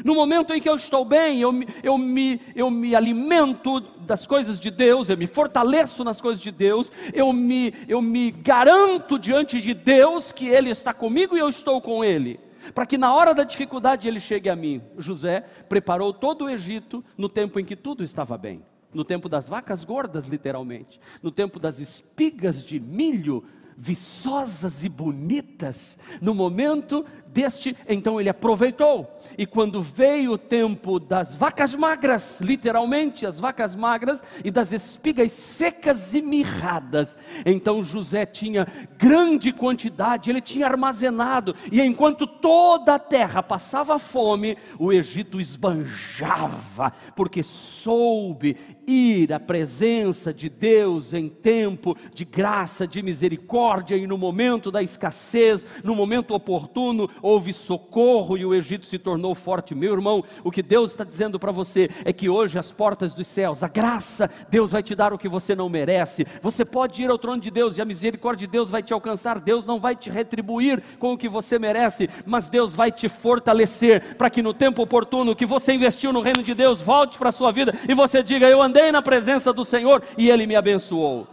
No 0.05 0.15
momento 0.15 0.53
em 0.53 0.61
que 0.61 0.69
eu 0.69 0.77
estou 0.77 1.05
bem, 1.05 1.41
eu, 1.41 1.53
eu, 1.83 1.97
me, 1.97 2.41
eu 2.55 2.71
me 2.71 2.95
alimento 2.95 3.81
das 3.81 4.27
coisas 4.27 4.61
de 4.61 4.71
Deus, 4.71 5.09
eu 5.09 5.17
me 5.17 5.27
fortaleço 5.27 6.05
nas 6.05 6.21
coisas 6.21 6.43
de 6.43 6.51
Deus, 6.51 6.93
eu 7.15 7.33
me, 7.33 7.73
eu 7.89 8.03
me 8.03 8.31
garanto 8.31 9.19
diante 9.19 9.61
de 9.61 9.73
Deus 9.73 10.33
que 10.33 10.49
Ele 10.49 10.71
está 10.71 10.93
comigo 10.93 11.37
e 11.37 11.41
eu 11.41 11.49
estou 11.49 11.81
com 11.81 12.05
Ele, 12.05 12.39
para 12.75 12.85
que 12.85 12.99
na 12.99 13.15
hora 13.15 13.35
da 13.35 13.43
dificuldade 13.43 14.07
Ele 14.07 14.21
chegue 14.21 14.51
a 14.51 14.57
mim. 14.57 14.83
José 14.99 15.43
preparou 15.67 16.13
todo 16.13 16.45
o 16.45 16.51
Egito 16.51 17.03
no 17.17 17.29
tempo 17.29 17.59
em 17.59 17.65
que 17.65 17.77
tudo 17.77 18.05
estava 18.05 18.37
bem, 18.37 18.63
no 18.93 19.05
tempo 19.05 19.31
das 19.31 19.49
vacas 19.49 19.83
gordas, 19.83 20.27
literalmente, 20.27 21.01
no 21.23 21.31
tempo 21.31 21.59
das 21.59 21.81
espigas 21.81 22.63
de 22.63 22.79
milho 22.79 23.45
viçosas 23.77 24.85
e 24.85 24.89
bonitas. 24.89 25.99
No 26.21 26.35
momento 26.35 27.05
deste, 27.37 27.77
então 27.87 28.19
ele 28.19 28.31
aproveitou. 28.31 29.21
E 29.37 29.45
quando 29.45 29.83
veio 29.83 30.33
o 30.33 30.39
tempo 30.39 30.99
das 30.99 31.35
vacas 31.35 31.75
magras, 31.75 32.41
literalmente 32.41 33.27
as 33.27 33.39
vacas 33.39 33.77
magras, 33.77 34.23
e 34.43 34.51
das 34.51 34.73
espigas 34.73 35.33
secas 35.33 36.15
e 36.15 36.23
mirradas, 36.23 37.19
então 37.45 37.83
José 37.83 38.25
tinha 38.25 38.67
grande 38.97 39.53
quantidade, 39.53 40.31
ele 40.31 40.41
tinha 40.41 40.67
armazenado, 40.67 41.55
e 41.71 41.83
enquanto 41.83 42.27
toda 42.27 42.95
a 42.95 42.99
terra 42.99 43.43
passava 43.43 43.99
fome, 43.99 44.57
o 44.79 44.91
Egito 44.91 45.39
esbanjava, 45.39 46.93
porque 47.15 47.43
soube 47.43 48.57
ir 48.87 49.33
à 49.33 49.41
presença 49.41 50.33
de 50.33 50.49
Deus 50.49 51.13
em 51.13 51.29
tempo 51.29 51.95
de 52.15 52.25
graça, 52.25 52.87
de 52.87 53.03
misericórdia, 53.03 53.97
e 53.97 54.07
no 54.07 54.17
momento 54.17 54.71
da 54.71 54.83
escassez, 54.83 55.67
no 55.85 55.95
momento 55.95 56.35
oportuno, 56.35 57.11
houve 57.27 57.53
socorro 57.53 58.39
e 58.39 58.47
o 58.47 58.55
Egito 58.55 58.87
se 58.87 58.99
tornou 58.99 59.35
forte. 59.35 59.75
Meu 59.75 59.93
irmão, 59.93 60.23
o 60.45 60.51
que 60.51 60.63
Deus 60.63 60.91
está 60.91 61.03
dizendo 61.03 61.41
para 61.41 61.51
você 61.51 61.91
é 62.05 62.13
que 62.13 62.29
hoje 62.29 62.57
as 62.57 62.71
portas 62.71 63.13
dos 63.13 63.27
céus, 63.27 63.65
a 63.65 63.69
graça, 63.69 64.31
Deus 64.49 64.71
vai 64.71 64.83
te 64.83 64.95
dar 64.95 65.13
o 65.13 65.19
que 65.19 65.29
você 65.29 65.53
não 65.55 65.69
merece. 65.69 66.25
Você 66.41 66.65
pode 66.65 67.03
ir 67.03 67.11
ao 67.11 67.19
trono 67.19 67.43
de 67.43 67.51
Deus 67.51 67.77
e 67.77 67.83
a 67.83 67.85
misericórdia 67.85 68.47
de 68.47 68.53
Deus 68.53 68.71
vai 68.71 68.81
te 68.81 68.95
alcançar. 68.95 69.41
Deus 69.41 69.65
não 69.65 69.81
vai 69.81 69.97
te 69.97 70.09
retribuir 70.09 70.81
com 71.01 71.13
o 71.13 71.19
que 71.19 71.29
você 71.29 71.59
merece, 71.59 72.09
mas 72.25 72.49
Deus 72.49 72.77
vai 72.77 72.93
te 72.93 73.09
fortalecer 73.09 74.15
para 74.15 74.31
que 74.31 74.41
no 74.41 74.55
tempo 74.55 74.83
oportuno 74.83 75.35
que 75.35 75.45
você 75.45 75.73
investiu 75.73 76.13
no 76.13 76.21
reino 76.21 76.45
de 76.45 76.55
Deus 76.55 76.81
volte 76.81 77.19
para 77.19 77.31
a 77.31 77.33
sua 77.33 77.51
vida 77.51 77.75
e 77.89 77.95
você 77.95 78.23
diga: 78.23 78.49
Eu 78.49 78.63
andei 78.63 78.93
na 78.93 79.03
presença 79.03 79.53
do 79.53 79.65
Senhor 79.65 80.01
e 80.17 80.31
Ele 80.31 80.47
me 80.47 80.55
abençoou. 80.55 81.27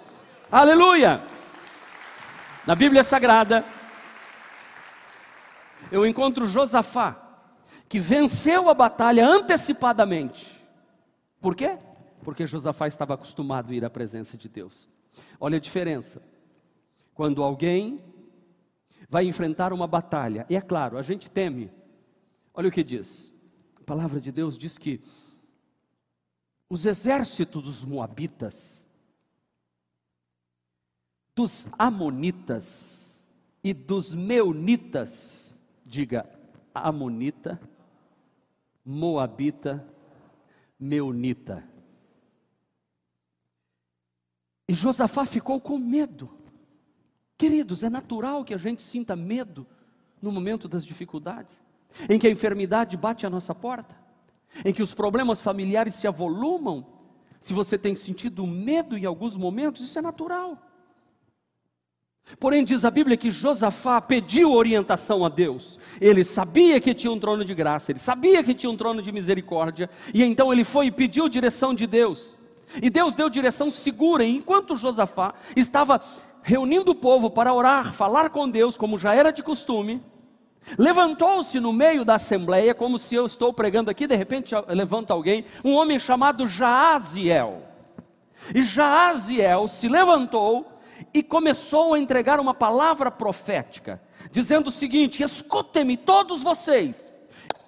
Aleluia! 0.52 1.22
Na 2.66 2.76
Bíblia 2.76 3.04
Sagrada, 3.04 3.64
eu 5.94 6.06
encontro 6.06 6.46
Josafá, 6.46 7.18
que 7.88 8.00
venceu 8.00 8.70
a 8.70 8.74
batalha 8.74 9.26
antecipadamente. 9.26 10.60
Por 11.40 11.56
quê? 11.56 11.78
porque 12.24 12.48
Josafá 12.48 12.88
estava 12.88 13.14
acostumado 13.14 13.72
a 13.72 13.76
ir 13.76 13.86
à 13.86 13.90
presença 13.90 14.38
de 14.38 14.50
Deus. 14.50 14.90
Olha 15.40 15.58
a 15.58 15.62
diferença. 15.62 16.24
Quando 17.14 17.44
alguém 17.44 18.02
vai 19.08 19.26
enfrentar 19.26 19.72
uma 19.72 19.86
batalha, 19.86 20.46
e 20.50 20.56
é 20.56 20.62
claro, 20.62 20.98
a 20.98 21.04
gente 21.04 21.30
teme. 21.30 21.72
Olha 22.54 22.70
o 22.70 22.72
que 22.72 22.84
diz. 22.84 23.34
A 23.80 23.84
palavra 23.84 24.20
de 24.20 24.32
Deus 24.32 24.58
diz 24.58 24.78
que 24.78 25.04
os 26.70 26.86
exércitos 26.86 27.62
dos 27.62 27.86
moabitas, 27.86 28.90
dos 31.36 31.68
amonitas 31.78 33.24
e 33.64 33.74
dos 33.74 34.16
meunitas, 34.16 35.53
diga 35.94 36.28
amonita, 36.74 37.62
moabita, 38.84 39.86
meunita. 40.80 41.64
E 44.68 44.74
Josafá 44.74 45.24
ficou 45.24 45.62
com 45.62 45.78
medo. 45.78 46.36
Queridos, 47.38 47.84
é 47.84 47.92
natural 47.92 48.44
que 48.44 48.56
a 48.56 48.58
gente 48.58 48.82
sinta 48.82 49.16
medo 49.16 49.68
no 50.20 50.32
momento 50.32 50.68
das 50.68 50.84
dificuldades, 50.84 51.62
em 52.10 52.18
que 52.18 52.26
a 52.26 52.32
enfermidade 52.32 52.98
bate 52.98 53.28
à 53.28 53.30
nossa 53.30 53.54
porta, 53.54 53.96
em 54.66 54.74
que 54.74 54.82
os 54.82 54.96
problemas 54.96 55.42
familiares 55.42 55.94
se 55.94 56.08
avolumam. 56.08 56.88
Se 57.40 57.54
você 57.54 57.78
tem 57.78 57.96
sentido 57.96 58.48
medo 58.48 58.98
em 58.98 59.06
alguns 59.06 59.38
momentos, 59.38 59.84
isso 59.84 60.00
é 60.00 60.02
natural. 60.02 60.73
Porém, 62.40 62.64
diz 62.64 62.86
a 62.86 62.92
Bíblia 62.92 63.18
que 63.18 63.30
Josafá 63.30 64.00
pediu 64.02 64.54
orientação 64.54 65.26
a 65.26 65.30
Deus. 65.30 65.80
Ele 66.00 66.24
sabia 66.24 66.80
que 66.80 66.94
tinha 66.94 67.12
um 67.12 67.20
trono 67.20 67.44
de 67.44 67.54
graça, 67.54 67.92
ele 67.92 68.00
sabia 68.00 68.44
que 68.44 68.54
tinha 68.54 68.70
um 68.70 68.78
trono 68.78 69.02
de 69.02 69.12
misericórdia, 69.12 69.90
e 70.14 70.24
então 70.24 70.52
ele 70.52 70.64
foi 70.64 70.88
e 70.88 70.92
pediu 70.92 71.28
direção 71.28 71.74
de 71.74 71.86
Deus. 71.86 72.38
E 72.82 72.90
Deus 72.90 73.14
deu 73.14 73.30
direção 73.30 73.70
segura, 73.70 74.24
e 74.24 74.36
enquanto 74.36 74.76
Josafá 74.76 75.34
estava 75.56 76.02
reunindo 76.42 76.92
o 76.92 76.96
povo 76.96 77.30
para 77.30 77.54
orar, 77.54 77.94
falar 77.94 78.30
com 78.30 78.50
Deus, 78.50 78.78
como 78.78 78.98
já 78.98 79.14
era 79.14 79.32
de 79.32 79.44
costume, 79.44 80.02
levantou-se 80.78 81.60
no 81.60 81.72
meio 81.72 82.04
da 82.04 82.16
assembleia, 82.16 82.74
como 82.74 82.98
se 82.98 83.16
eu 83.16 83.26
estou 83.26 83.54
pregando 83.54 83.92
aqui, 83.92 84.08
de 84.08 84.16
repente 84.16 84.56
levanta 84.70 85.14
alguém, 85.14 85.46
um 85.64 85.74
homem 85.74 86.00
chamado 86.00 86.48
Jaaziel. 86.48 87.64
E 88.56 88.62
Jaaziel 88.62 89.68
se 89.68 89.88
levantou 89.88 90.73
e 91.14 91.22
começou 91.24 91.94
a 91.94 92.00
entregar 92.00 92.40
uma 92.40 92.54
palavra 92.54 93.10
profética, 93.10 94.02
dizendo 94.32 94.68
o 94.68 94.72
seguinte: 94.72 95.24
escutem-me 95.24 95.98
todos 95.98 96.44
vocês, 96.44 97.12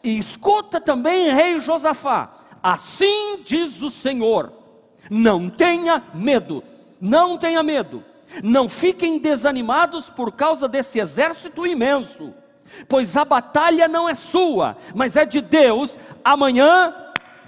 e 0.03 0.17
escuta 0.17 0.79
também, 0.79 1.33
rei 1.33 1.59
Josafá, 1.59 2.33
assim 2.61 3.41
diz 3.43 3.81
o 3.81 3.89
Senhor 3.89 4.65
não 5.09 5.49
tenha 5.49 6.03
medo, 6.13 6.63
não 6.99 7.37
tenha 7.37 7.61
medo, 7.61 8.03
não 8.43 8.67
fiquem 8.67 9.19
desanimados 9.19 10.09
por 10.09 10.31
causa 10.31 10.67
desse 10.67 10.99
exército 10.99 11.65
imenso, 11.65 12.33
pois 12.87 13.15
a 13.15 13.23
batalha 13.23 13.87
não 13.87 14.09
é 14.09 14.15
sua, 14.15 14.77
mas 14.93 15.15
é 15.15 15.25
de 15.25 15.41
Deus. 15.41 15.97
Amanhã 16.23 16.93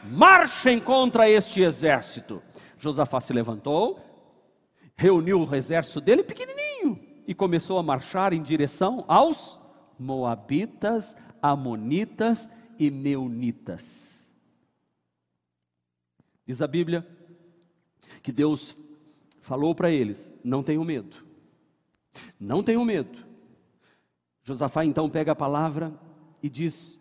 marchem 0.04 0.80
contra 0.80 1.30
este 1.30 1.62
exército. 1.62 2.42
Josafá 2.78 3.20
se 3.20 3.34
levantou, 3.34 4.00
reuniu 4.98 5.44
o 5.44 5.56
exército 5.56 6.02
dele 6.02 6.24
pequenininho 6.24 7.00
e 7.28 7.36
começou 7.36 7.78
a 7.78 7.84
marchar 7.84 8.34
em 8.34 8.42
direção 8.42 9.06
aos 9.08 9.60
Moabitas, 10.00 11.16
Amonitas 11.42 12.50
e 12.80 12.90
Meunitas. 12.90 14.34
Diz 16.46 16.62
a 16.62 16.68
Bíblia 16.68 17.08
que 18.24 18.32
Deus 18.32 18.76
falou 19.42 19.76
para 19.76 19.92
eles: 19.92 20.34
não 20.44 20.64
tenham 20.64 20.84
medo, 20.84 21.18
não 22.40 22.64
tenham 22.64 22.84
medo. 22.84 23.26
Josafá 24.44 24.84
então 24.84 25.10
pega 25.10 25.34
a 25.34 25.36
palavra 25.36 25.94
e 26.42 26.50
diz: 26.50 27.00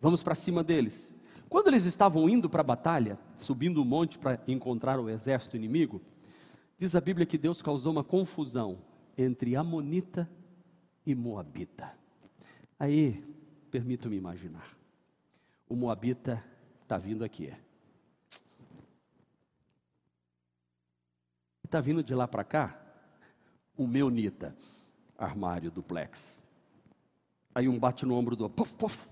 vamos 0.00 0.22
para 0.22 0.34
cima 0.34 0.64
deles. 0.64 1.14
Quando 1.48 1.68
eles 1.68 1.84
estavam 1.84 2.28
indo 2.28 2.50
para 2.50 2.60
a 2.60 2.64
batalha, 2.64 3.18
subindo 3.36 3.80
o 3.80 3.84
monte 3.84 4.18
para 4.18 4.40
encontrar 4.46 4.98
o 5.00 5.08
exército 5.08 5.56
inimigo, 5.56 6.02
diz 6.78 6.94
a 6.94 7.00
Bíblia 7.00 7.26
que 7.26 7.36
Deus 7.36 7.60
causou 7.60 7.92
uma 7.92 8.04
confusão 8.04 8.78
entre 9.16 9.56
Amonita 9.56 10.30
e 11.04 11.14
Moabita. 11.14 11.92
Aí, 12.78 13.24
permito-me 13.70 14.16
imaginar, 14.16 14.78
o 15.68 15.74
Moabita 15.74 16.42
está 16.82 16.96
vindo 16.96 17.24
aqui. 17.24 17.52
Está 21.64 21.80
vindo 21.80 22.02
de 22.02 22.14
lá 22.14 22.26
para 22.26 22.44
cá 22.44 22.80
o 23.76 23.86
meu 23.86 24.08
Nita, 24.08 24.56
armário 25.16 25.70
duplex. 25.70 26.46
Aí 27.54 27.68
um 27.68 27.78
bate 27.78 28.06
no 28.06 28.14
ombro 28.14 28.36
do 28.36 28.48
puf, 28.48 28.74
puf. 28.76 29.08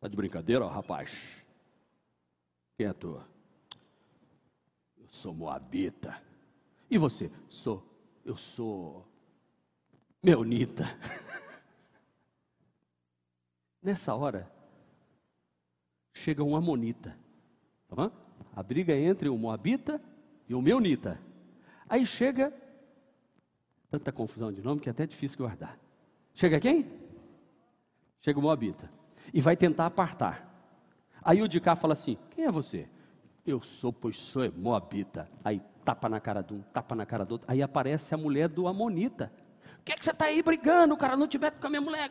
Tá 0.00 0.08
de 0.08 0.16
brincadeira, 0.16 0.64
ó, 0.64 0.68
rapaz? 0.68 1.44
Quem 2.78 2.86
é 2.86 2.92
tu? 2.92 3.20
Sou 5.16 5.32
Moabita. 5.32 6.22
E 6.90 6.98
você? 6.98 7.30
Sou, 7.48 7.82
eu 8.24 8.36
sou 8.36 9.08
Meunita. 10.22 10.84
Nessa 13.82 14.14
hora, 14.14 14.52
chega 16.12 16.44
um 16.44 16.54
Amonita. 16.54 17.18
Tá 17.88 18.12
A 18.54 18.62
briga 18.62 18.92
é 18.92 19.00
entre 19.00 19.30
o 19.30 19.38
Moabita 19.38 20.00
e 20.46 20.54
o 20.54 20.60
meu 20.60 20.78
Nita. 20.80 21.18
Aí 21.88 22.04
chega, 22.04 22.52
tanta 23.88 24.12
confusão 24.12 24.52
de 24.52 24.60
nome 24.60 24.82
que 24.82 24.88
é 24.88 24.92
até 24.92 25.06
difícil 25.06 25.38
guardar. 25.38 25.78
Chega 26.34 26.60
quem? 26.60 26.86
Chega 28.20 28.38
o 28.38 28.42
Moabita. 28.42 28.90
E 29.32 29.40
vai 29.40 29.56
tentar 29.56 29.86
apartar. 29.86 30.46
Aí 31.22 31.40
o 31.40 31.48
de 31.48 31.58
cá 31.58 31.74
fala 31.74 31.94
assim: 31.94 32.18
Quem 32.30 32.44
é 32.44 32.50
você? 32.50 32.86
Eu 33.46 33.60
sou, 33.62 33.92
pois 33.92 34.16
sou 34.18 34.50
Moabita. 34.56 35.28
Aí 35.44 35.62
tapa 35.84 36.08
na 36.08 36.18
cara 36.18 36.42
de 36.42 36.52
um, 36.52 36.60
tapa 36.72 36.94
na 36.94 37.06
cara 37.06 37.24
do 37.24 37.32
outro. 37.32 37.46
Aí 37.50 37.62
aparece 37.62 38.14
a 38.14 38.18
mulher 38.18 38.48
do 38.48 38.66
Amonita 38.66 39.30
que, 39.86 39.92
é 39.92 39.94
que 39.94 40.04
você 40.04 40.10
está 40.10 40.24
aí 40.24 40.42
brigando, 40.42 40.96
cara? 40.96 41.16
Não 41.16 41.28
te 41.28 41.38
mete 41.38 41.54
com 41.60 41.68
a 41.68 41.70
minha 41.70 41.80
mulher. 41.80 42.10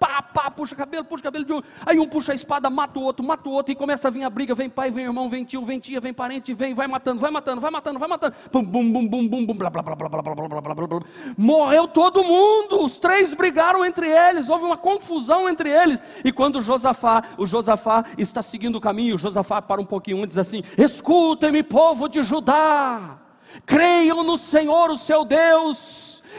Pá, 0.00 0.20
pá, 0.20 0.50
puxa 0.50 0.74
cabelo, 0.74 1.04
puxa 1.04 1.22
cabelo 1.22 1.44
de 1.44 1.52
um. 1.52 1.62
Aí 1.86 1.96
um 1.96 2.08
puxa 2.08 2.32
a 2.32 2.34
espada, 2.34 2.68
mata 2.68 2.98
o 2.98 3.02
outro, 3.04 3.24
mata 3.24 3.48
o 3.48 3.52
outro, 3.52 3.70
e 3.70 3.76
começa 3.76 4.08
a 4.08 4.10
vir 4.10 4.24
a 4.24 4.28
briga. 4.28 4.52
Vem 4.52 4.68
pai, 4.68 4.90
vem 4.90 5.04
irmão, 5.04 5.30
vem 5.30 5.44
tio, 5.44 5.64
vem 5.64 5.78
tia, 5.78 6.00
vem 6.00 6.12
parente, 6.12 6.52
vem, 6.54 6.74
vai 6.74 6.88
matando, 6.88 7.20
vai 7.20 7.30
matando, 7.30 7.60
vai 7.60 7.70
matando, 7.70 8.00
vai 8.00 8.08
matando. 8.08 8.34
Bum, 8.50 8.64
bum, 8.64 8.92
bum, 8.92 9.06
bum, 9.06 9.28
bum, 9.28 9.46
bum, 9.46 9.54
blá, 9.54 9.70
blá, 9.70 9.80
blá, 9.80 9.94
blá, 9.94 10.08
blá, 10.08 10.22
blá, 10.22 10.34
blá, 10.34 10.60
blá, 10.60 10.74
blá, 10.74 10.86
blá. 10.88 11.00
Morreu 11.38 11.86
todo 11.86 12.24
mundo. 12.24 12.84
Os 12.84 12.98
três 12.98 13.32
brigaram 13.32 13.84
entre 13.84 14.08
eles. 14.08 14.48
Houve 14.48 14.64
uma 14.64 14.76
confusão 14.76 15.48
entre 15.48 15.70
eles. 15.70 16.00
E 16.24 16.32
quando 16.32 16.60
Josafá, 16.60 17.22
o 17.38 17.46
Josafá 17.46 18.04
está 18.18 18.42
seguindo 18.42 18.74
o 18.74 18.80
caminho, 18.80 19.14
o 19.14 19.18
Josafá 19.18 19.62
para 19.62 19.80
um 19.80 19.86
pouquinho 19.86 20.24
e 20.24 20.26
diz 20.26 20.38
assim: 20.38 20.64
Escutem-me, 20.76 21.62
povo 21.62 22.08
de 22.08 22.24
Judá. 22.24 23.18
Creiam 23.64 24.24
no 24.24 24.36
Senhor, 24.36 24.90
o 24.90 24.96
seu 24.96 25.24
Deus 25.24 25.95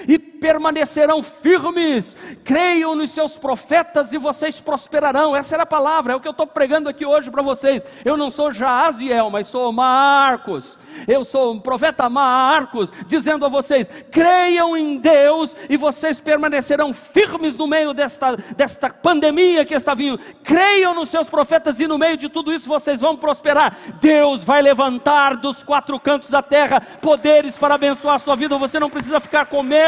e 0.07 0.19
permanecerão 0.37 1.21
firmes. 1.21 2.15
Creiam 2.43 2.95
nos 2.95 3.11
seus 3.11 3.33
profetas 3.33 4.13
e 4.13 4.17
vocês 4.17 4.59
prosperarão. 4.61 5.35
Essa 5.35 5.55
era 5.55 5.63
a 5.63 5.67
palavra, 5.67 6.13
é 6.13 6.15
o 6.15 6.19
que 6.19 6.27
eu 6.27 6.31
estou 6.31 6.47
pregando 6.47 6.89
aqui 6.89 7.05
hoje 7.05 7.31
para 7.31 7.41
vocês. 7.41 7.83
Eu 8.05 8.17
não 8.17 8.29
sou 8.29 8.51
Jaziel, 8.51 9.29
mas 9.29 9.47
sou 9.47 9.71
Marcos. 9.71 10.77
Eu 11.07 11.23
sou 11.23 11.55
o 11.55 11.61
profeta 11.61 12.09
Marcos, 12.09 12.91
dizendo 13.07 13.45
a 13.45 13.49
vocês: 13.49 13.89
creiam 14.11 14.75
em 14.75 14.97
Deus 14.97 15.55
e 15.69 15.77
vocês 15.77 16.19
permanecerão 16.19 16.93
firmes 16.93 17.55
no 17.55 17.67
meio 17.67 17.93
desta, 17.93 18.35
desta 18.55 18.89
pandemia 18.89 19.65
que 19.65 19.73
está 19.73 19.93
vindo. 19.93 20.19
Creiam 20.43 20.93
nos 20.93 21.09
seus 21.09 21.27
profetas 21.27 21.79
e 21.79 21.87
no 21.87 21.97
meio 21.97 22.17
de 22.17 22.29
tudo 22.29 22.53
isso 22.53 22.67
vocês 22.67 23.01
vão 23.01 23.15
prosperar. 23.15 23.77
Deus 23.99 24.43
vai 24.43 24.61
levantar 24.61 25.37
dos 25.37 25.63
quatro 25.63 25.99
cantos 25.99 26.29
da 26.29 26.41
terra 26.41 26.81
poderes 27.01 27.55
para 27.55 27.75
abençoar 27.75 28.15
a 28.15 28.19
sua 28.19 28.35
vida. 28.35 28.57
Você 28.57 28.79
não 28.79 28.89
precisa 28.89 29.19
ficar 29.19 29.45
com 29.45 29.63
medo. 29.63 29.86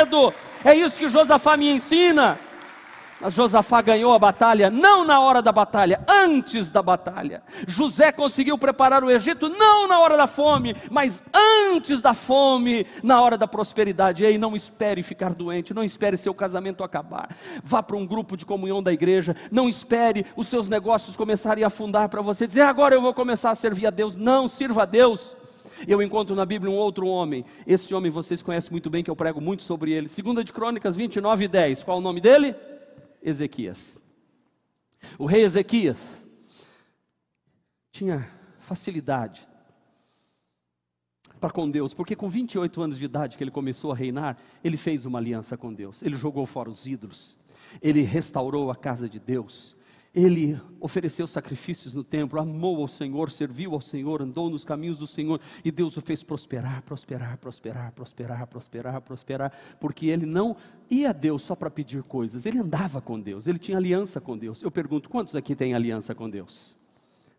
É 0.63 0.73
isso 0.73 0.99
que 0.99 1.09
Josafá 1.09 1.55
me 1.55 1.69
ensina. 1.69 2.37
Mas 3.21 3.33
Josafá 3.33 3.81
ganhou 3.81 4.13
a 4.13 4.19
batalha 4.19 4.69
não 4.69 5.03
na 5.03 5.19
hora 5.19 5.41
da 5.41 5.51
batalha, 5.51 6.01
antes 6.07 6.71
da 6.71 6.81
batalha. 6.81 7.43
José 7.67 8.11
conseguiu 8.11 8.57
preparar 8.57 9.03
o 9.03 9.11
Egito 9.11 9.49
não 9.49 9.87
na 9.87 9.99
hora 9.99 10.15
da 10.15 10.25
fome, 10.25 10.75
mas 10.89 11.21
antes 11.33 11.99
da 11.99 12.13
fome, 12.13 12.87
na 13.03 13.21
hora 13.21 13.37
da 13.37 13.45
prosperidade. 13.45 14.23
Ei, 14.23 14.37
não 14.37 14.55
espere 14.55 15.03
ficar 15.03 15.33
doente, 15.33 15.73
não 15.73 15.83
espere 15.83 16.15
seu 16.15 16.33
casamento 16.33 16.83
acabar. 16.83 17.29
Vá 17.61 17.83
para 17.83 17.97
um 17.97 18.07
grupo 18.07 18.37
de 18.37 18.45
comunhão 18.45 18.81
da 18.81 18.93
igreja, 18.93 19.35
não 19.51 19.67
espere 19.67 20.25
os 20.35 20.47
seus 20.47 20.67
negócios 20.69 21.17
começarem 21.17 21.63
a 21.63 21.67
afundar 21.67 22.07
para 22.07 22.21
você 22.21 22.47
dizer 22.47 22.61
agora 22.61 22.95
eu 22.95 23.01
vou 23.01 23.13
começar 23.13 23.51
a 23.51 23.55
servir 23.55 23.87
a 23.87 23.91
Deus. 23.91 24.15
Não, 24.15 24.47
sirva 24.47 24.83
a 24.83 24.85
Deus. 24.85 25.35
Eu 25.87 26.01
encontro 26.01 26.35
na 26.35 26.45
Bíblia 26.45 26.71
um 26.71 26.75
outro 26.75 27.07
homem. 27.07 27.45
Esse 27.65 27.93
homem 27.93 28.11
vocês 28.11 28.41
conhecem 28.41 28.71
muito 28.71 28.89
bem, 28.89 29.03
que 29.03 29.09
eu 29.09 29.15
prego 29.15 29.39
muito 29.39 29.63
sobre 29.63 29.91
ele. 29.91 30.07
Segunda 30.07 30.43
de 30.43 30.51
Crônicas 30.53 30.95
29 30.95 31.45
e 31.45 31.47
10. 31.47 31.83
Qual 31.83 31.97
o 31.97 32.01
nome 32.01 32.21
dele? 32.21 32.55
Ezequias. 33.21 33.99
O 35.17 35.25
rei 35.25 35.43
Ezequias 35.43 36.23
tinha 37.91 38.29
facilidade 38.59 39.47
para 41.39 41.49
com 41.49 41.69
Deus, 41.69 41.93
porque 41.93 42.15
com 42.15 42.29
28 42.29 42.81
anos 42.81 42.97
de 42.97 43.05
idade 43.05 43.37
que 43.37 43.43
ele 43.43 43.51
começou 43.51 43.91
a 43.91 43.95
reinar, 43.95 44.37
ele 44.63 44.75
fez 44.75 45.05
uma 45.05 45.19
aliança 45.19 45.57
com 45.57 45.73
Deus. 45.73 46.03
Ele 46.03 46.15
jogou 46.15 46.45
fora 46.45 46.69
os 46.69 46.85
ídolos, 46.85 47.37
ele 47.81 48.01
restaurou 48.01 48.69
a 48.69 48.75
casa 48.75 49.07
de 49.07 49.19
Deus, 49.19 49.75
ele 50.13 50.59
ofereceu 50.79 51.27
sacrifícios 51.27 51.93
no 51.93 52.03
templo, 52.03 52.39
amou 52.39 52.81
ao 52.81 52.87
Senhor, 52.87 53.31
serviu 53.31 53.73
ao 53.73 53.81
Senhor, 53.81 54.21
andou 54.21 54.49
nos 54.49 54.65
caminhos 54.65 54.97
do 54.97 55.05
Senhor 55.05 55.39
e 55.63 55.71
Deus 55.71 55.95
o 55.97 56.01
fez 56.01 56.23
prosperar, 56.23 56.81
prosperar, 56.81 57.37
prosperar, 57.37 57.91
prosperar, 57.91 58.47
prosperar, 58.47 59.01
prosperar, 59.01 59.53
porque 59.79 60.07
ele 60.07 60.25
não 60.25 60.55
ia 60.89 61.11
a 61.11 61.13
Deus 61.13 61.43
só 61.43 61.55
para 61.55 61.69
pedir 61.69 62.01
coisas, 62.03 62.45
ele 62.45 62.59
andava 62.59 63.01
com 63.01 63.19
Deus, 63.19 63.45
ele 63.45 63.59
tinha 63.59 63.77
aliança 63.77 64.19
com 64.19 64.37
Deus. 64.37 64.61
Eu 64.63 64.71
pergunto, 64.71 65.09
quantos 65.09 65.35
aqui 65.35 65.55
têm 65.55 65.73
aliança 65.73 66.15
com 66.15 66.29
Deus? 66.29 66.78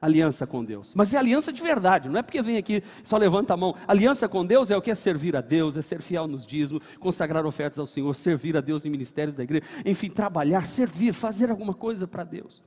Aliança 0.00 0.46
com 0.46 0.64
Deus, 0.64 0.94
mas 0.94 1.12
é 1.12 1.18
aliança 1.18 1.52
de 1.52 1.60
verdade, 1.60 2.08
não 2.08 2.18
é 2.18 2.22
porque 2.22 2.40
vem 2.40 2.56
aqui 2.56 2.82
só 3.04 3.18
levanta 3.18 3.52
a 3.52 3.56
mão. 3.56 3.74
Aliança 3.86 4.26
com 4.26 4.46
Deus 4.46 4.70
é 4.70 4.76
o 4.76 4.80
que 4.80 4.90
é 4.90 4.94
servir 4.94 5.36
a 5.36 5.42
Deus, 5.42 5.76
é 5.76 5.82
ser 5.82 6.00
fiel 6.00 6.26
nos 6.26 6.46
dízimos, 6.46 6.82
consagrar 6.96 7.44
ofertas 7.44 7.78
ao 7.78 7.84
Senhor, 7.84 8.14
servir 8.14 8.56
a 8.56 8.62
Deus 8.62 8.86
em 8.86 8.90
ministérios 8.90 9.36
da 9.36 9.42
igreja, 9.42 9.66
enfim, 9.84 10.08
trabalhar, 10.08 10.66
servir, 10.66 11.12
fazer 11.12 11.50
alguma 11.50 11.74
coisa 11.74 12.08
para 12.08 12.24
Deus. 12.24 12.62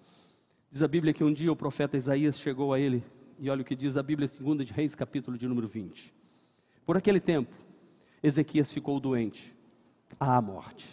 Diz 0.70 0.84
a 0.84 0.88
Bíblia 0.88 1.12
que 1.12 1.24
um 1.24 1.34
dia 1.34 1.52
o 1.52 1.56
profeta 1.56 1.98
Isaías 1.98 2.38
chegou 2.38 2.72
a 2.72 2.80
ele, 2.80 3.04
e 3.40 3.50
olha 3.50 3.64
o 3.64 3.66
que 3.66 3.76
diz 3.76 3.98
a 3.98 4.04
Bíblia, 4.04 4.30
2 4.40 4.68
de 4.68 4.72
Reis, 4.72 4.94
capítulo 4.94 5.36
de 5.36 5.48
número 5.48 5.68
20. 5.68 6.14
Por 6.86 6.98
aquele 6.98 7.20
tempo, 7.20 7.52
Ezequias 8.22 8.72
ficou 8.72 9.00
doente, 9.00 9.56
à 10.20 10.40
morte. 10.40 10.88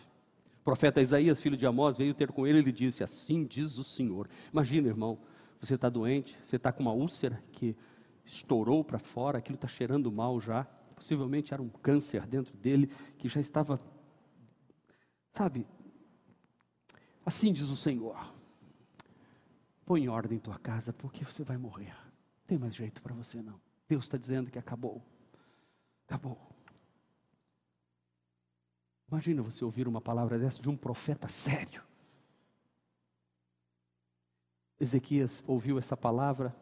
O 0.61 0.65
profeta 0.65 1.03
Isaías, 1.03 1.41
filho 1.41 1.57
de 1.57 1.67
Amós, 1.67 1.99
veio 1.99 2.15
ter 2.15 2.33
com 2.33 2.47
ele 2.47 2.61
e 2.61 2.63
lhe 2.63 2.73
disse: 2.73 3.03
Assim 3.03 3.45
diz 3.45 3.79
o 3.79 3.85
Senhor. 3.85 4.29
Imagina, 4.53 4.89
irmão, 4.89 5.19
você 5.61 5.75
está 5.75 5.91
doente, 5.91 6.39
você 6.43 6.57
está 6.57 6.73
com 6.73 6.83
uma 6.83 6.93
úlcera 6.93 7.43
que 7.53 7.77
estourou 8.25 8.83
para 8.83 8.99
fora, 8.99 9.39
aquilo 9.39 9.57
está 9.57 9.69
cheirando 9.69 10.11
mal 10.11 10.41
já. 10.41 10.65
Possivelmente 10.95 11.53
era 11.53 11.63
um 11.63 11.69
câncer 11.69 12.27
dentro 12.27 12.57
dele 12.57 12.87
que 13.19 13.29
já 13.29 13.41
estava, 13.41 13.79
sabe? 15.33 15.67
Assim 17.25 17.53
diz 17.53 17.69
o 17.69 17.77
Senhor: 17.77 18.35
põe 19.85 20.05
em 20.05 20.09
ordem 20.09 20.39
tua 20.39 20.59
casa, 20.59 20.93
porque 20.93 21.25
você 21.25 21.45
vai 21.45 21.57
morrer. 21.57 21.95
Não 21.95 22.47
tem 22.47 22.59
mais 22.59 22.75
jeito 22.75 23.03
para 23.03 23.15
você 23.15 23.43
não. 23.43 23.61
Deus 23.89 24.05
está 24.05 24.17
dizendo 24.17 24.51
que 24.51 24.59
acabou. 24.59 25.03
Acabou. 26.07 26.39
Imagina 29.09 29.43
você 29.43 29.65
ouvir 29.65 29.89
uma 29.89 30.01
palavra 30.01 30.39
dessa 30.39 30.63
de 30.63 30.71
um 30.71 30.77
profeta 30.77 31.29
sério. 31.29 31.83
Ezequias 34.81 35.45
ouviu 35.47 35.79
essa 35.79 35.97
palavra, 35.97 36.57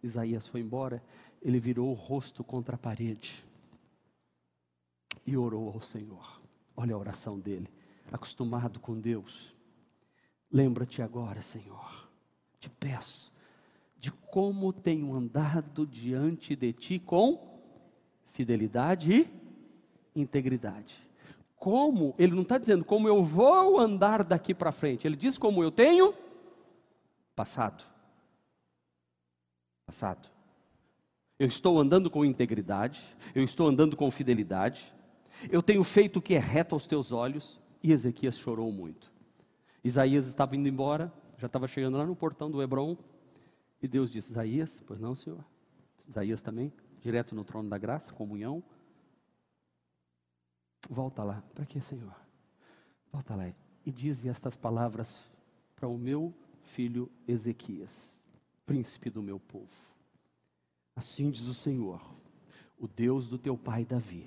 Isaías 0.00 0.46
foi 0.46 0.60
embora, 0.60 1.02
ele 1.42 1.58
virou 1.58 1.90
o 1.90 1.94
rosto 1.94 2.44
contra 2.44 2.76
a 2.76 2.78
parede 2.78 3.44
e 5.26 5.36
orou 5.36 5.68
ao 5.68 5.80
Senhor. 5.80 6.40
Olha 6.76 6.94
a 6.94 6.98
oração 6.98 7.38
dele, 7.38 7.68
acostumado 8.12 8.78
com 8.78 8.98
Deus. 9.00 9.54
Lembra-te 10.50 11.02
agora, 11.02 11.42
Senhor, 11.42 12.08
te 12.60 12.70
peço, 12.70 13.32
de 13.98 14.12
como 14.12 14.72
tenho 14.72 15.12
andado 15.12 15.84
diante 15.84 16.54
de 16.54 16.72
ti 16.72 16.98
com 17.00 17.60
fidelidade 18.32 19.28
e 20.14 20.20
integridade. 20.20 21.04
Como, 21.56 22.14
ele 22.16 22.34
não 22.34 22.42
está 22.42 22.58
dizendo 22.58 22.84
como 22.84 23.08
eu 23.08 23.24
vou 23.24 23.80
andar 23.80 24.22
daqui 24.22 24.54
para 24.54 24.70
frente, 24.70 25.06
ele 25.06 25.16
diz 25.16 25.36
como 25.36 25.64
eu 25.64 25.70
tenho 25.70 26.14
Passado. 27.36 27.84
Passado. 29.84 30.30
Eu 31.38 31.46
estou 31.46 31.78
andando 31.78 32.10
com 32.10 32.24
integridade, 32.24 33.04
eu 33.34 33.44
estou 33.44 33.68
andando 33.68 33.94
com 33.94 34.10
fidelidade, 34.10 34.90
eu 35.50 35.62
tenho 35.62 35.84
feito 35.84 36.18
o 36.18 36.22
que 36.22 36.34
é 36.34 36.38
reto 36.38 36.74
aos 36.74 36.86
teus 36.86 37.12
olhos, 37.12 37.60
e 37.82 37.92
Ezequias 37.92 38.38
chorou 38.38 38.72
muito. 38.72 39.12
Isaías 39.84 40.26
estava 40.26 40.56
indo 40.56 40.66
embora, 40.66 41.12
já 41.36 41.46
estava 41.46 41.68
chegando 41.68 41.98
lá 41.98 42.06
no 42.06 42.16
portão 42.16 42.50
do 42.50 42.62
Hebron, 42.62 42.96
e 43.82 43.86
Deus 43.86 44.10
disse: 44.10 44.30
Isaías, 44.30 44.82
pois 44.86 44.98
não, 44.98 45.14
senhor? 45.14 45.44
Isaías 46.08 46.40
também, 46.40 46.72
direto 47.02 47.34
no 47.34 47.44
trono 47.44 47.68
da 47.68 47.76
graça, 47.76 48.14
comunhão. 48.14 48.64
Volta 50.88 51.22
lá, 51.22 51.42
para 51.54 51.66
que, 51.66 51.82
senhor? 51.82 52.16
Volta 53.12 53.36
lá 53.36 53.52
e 53.84 53.92
diz 53.92 54.24
estas 54.24 54.56
palavras 54.56 55.22
para 55.76 55.86
o 55.86 55.98
meu 55.98 56.34
filho 56.66 57.10
Ezequias, 57.26 58.18
príncipe 58.64 59.08
do 59.08 59.22
meu 59.22 59.38
povo. 59.38 59.68
Assim 60.94 61.30
diz 61.30 61.46
o 61.46 61.54
Senhor, 61.54 62.00
o 62.78 62.86
Deus 62.86 63.26
do 63.26 63.38
teu 63.38 63.56
pai 63.56 63.84
Davi: 63.84 64.26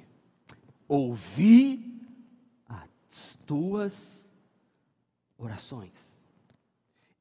ouvi 0.87 2.01
as 2.67 3.35
tuas 3.45 4.25
orações, 5.37 6.15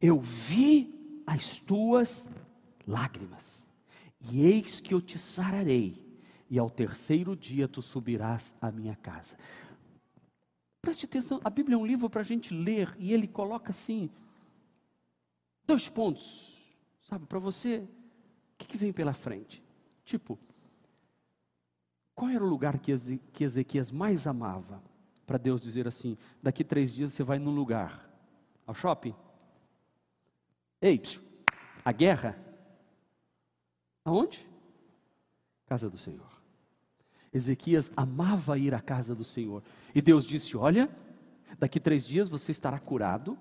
eu 0.00 0.20
vi 0.20 1.22
as 1.26 1.58
tuas 1.58 2.28
lágrimas, 2.86 3.66
e 4.30 4.42
eis 4.44 4.80
que 4.80 4.94
eu 4.94 5.00
te 5.00 5.18
sararei, 5.18 6.02
e 6.48 6.58
ao 6.58 6.70
terceiro 6.70 7.36
dia 7.36 7.68
tu 7.68 7.82
subirás 7.82 8.54
à 8.60 8.70
minha 8.70 8.96
casa. 8.96 9.36
Preste 10.80 11.04
atenção, 11.06 11.40
a 11.44 11.50
Bíblia 11.50 11.74
é 11.74 11.78
um 11.78 11.84
livro 11.86 12.08
para 12.08 12.20
a 12.22 12.24
gente 12.24 12.54
ler, 12.54 12.94
e 12.98 13.12
ele 13.12 13.26
coloca 13.26 13.70
assim, 13.70 14.08
Dois 15.68 15.86
pontos, 15.86 16.56
sabe, 17.02 17.26
para 17.26 17.38
você, 17.38 17.80
o 17.80 17.88
que, 18.56 18.66
que, 18.66 18.78
vem 18.78 18.90
pela 18.90 19.12
frente? 19.12 19.62
Tipo, 20.02 20.38
qual 22.14 22.30
era 22.30 22.42
o 22.42 22.48
lugar 22.48 22.78
que, 22.78 22.96
que 23.34 23.44
Ezequias 23.44 23.90
mais 23.90 24.26
amava? 24.26 24.82
Para 25.26 25.36
Deus 25.36 25.60
dizer 25.60 25.86
assim: 25.86 26.16
daqui 26.42 26.64
três 26.64 26.90
dias 26.90 27.12
você 27.12 27.22
vai 27.22 27.38
num 27.38 27.50
lugar, 27.50 28.10
ao 28.66 28.72
shopping. 28.72 29.14
Ei, 30.80 30.98
psiu, 30.98 31.20
a 31.84 31.92
guerra? 31.92 32.42
Aonde? 34.06 34.48
Casa 35.66 35.90
do 35.90 35.98
Senhor. 35.98 36.32
Ezequias 37.30 37.92
amava 37.94 38.56
ir 38.56 38.74
à 38.74 38.80
casa 38.80 39.14
do 39.14 39.22
Senhor. 39.22 39.62
E 39.94 40.00
Deus 40.00 40.24
disse: 40.24 40.56
Olha, 40.56 40.88
daqui 41.58 41.78
três 41.78 42.06
dias 42.06 42.26
você 42.26 42.52
estará 42.52 42.78
curado, 42.78 43.38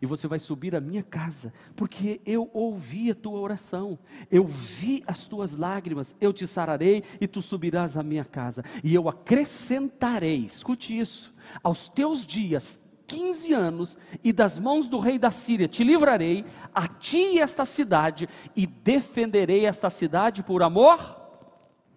e 0.00 0.06
você 0.06 0.26
vai 0.26 0.38
subir 0.38 0.74
à 0.74 0.80
minha 0.80 1.02
casa, 1.02 1.52
porque 1.76 2.20
eu 2.24 2.50
ouvi 2.52 3.10
a 3.10 3.14
tua 3.14 3.38
oração, 3.38 3.98
eu 4.30 4.46
vi 4.46 5.02
as 5.06 5.26
tuas 5.26 5.56
lágrimas, 5.56 6.14
eu 6.20 6.32
te 6.32 6.46
sararei 6.46 7.02
e 7.20 7.26
tu 7.26 7.40
subirás 7.40 7.96
à 7.96 8.02
minha 8.02 8.24
casa, 8.24 8.62
e 8.82 8.94
eu 8.94 9.08
acrescentarei, 9.08 10.46
escute 10.46 10.98
isso, 10.98 11.34
aos 11.62 11.88
teus 11.88 12.26
dias 12.26 12.78
15 13.06 13.52
anos, 13.52 13.98
e 14.22 14.32
das 14.32 14.56
mãos 14.56 14.86
do 14.86 15.00
rei 15.00 15.18
da 15.18 15.32
Síria 15.32 15.66
te 15.66 15.82
livrarei, 15.82 16.44
a 16.72 16.86
ti 16.86 17.40
esta 17.40 17.64
cidade, 17.64 18.28
e 18.54 18.66
defenderei 18.68 19.66
esta 19.66 19.90
cidade 19.90 20.44
por 20.44 20.62
amor 20.62 21.20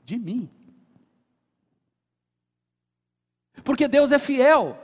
de 0.04 0.17
mim. 0.17 0.50
Porque 3.63 3.88
Deus 3.88 4.12
é 4.12 4.17
fiel. 4.17 4.78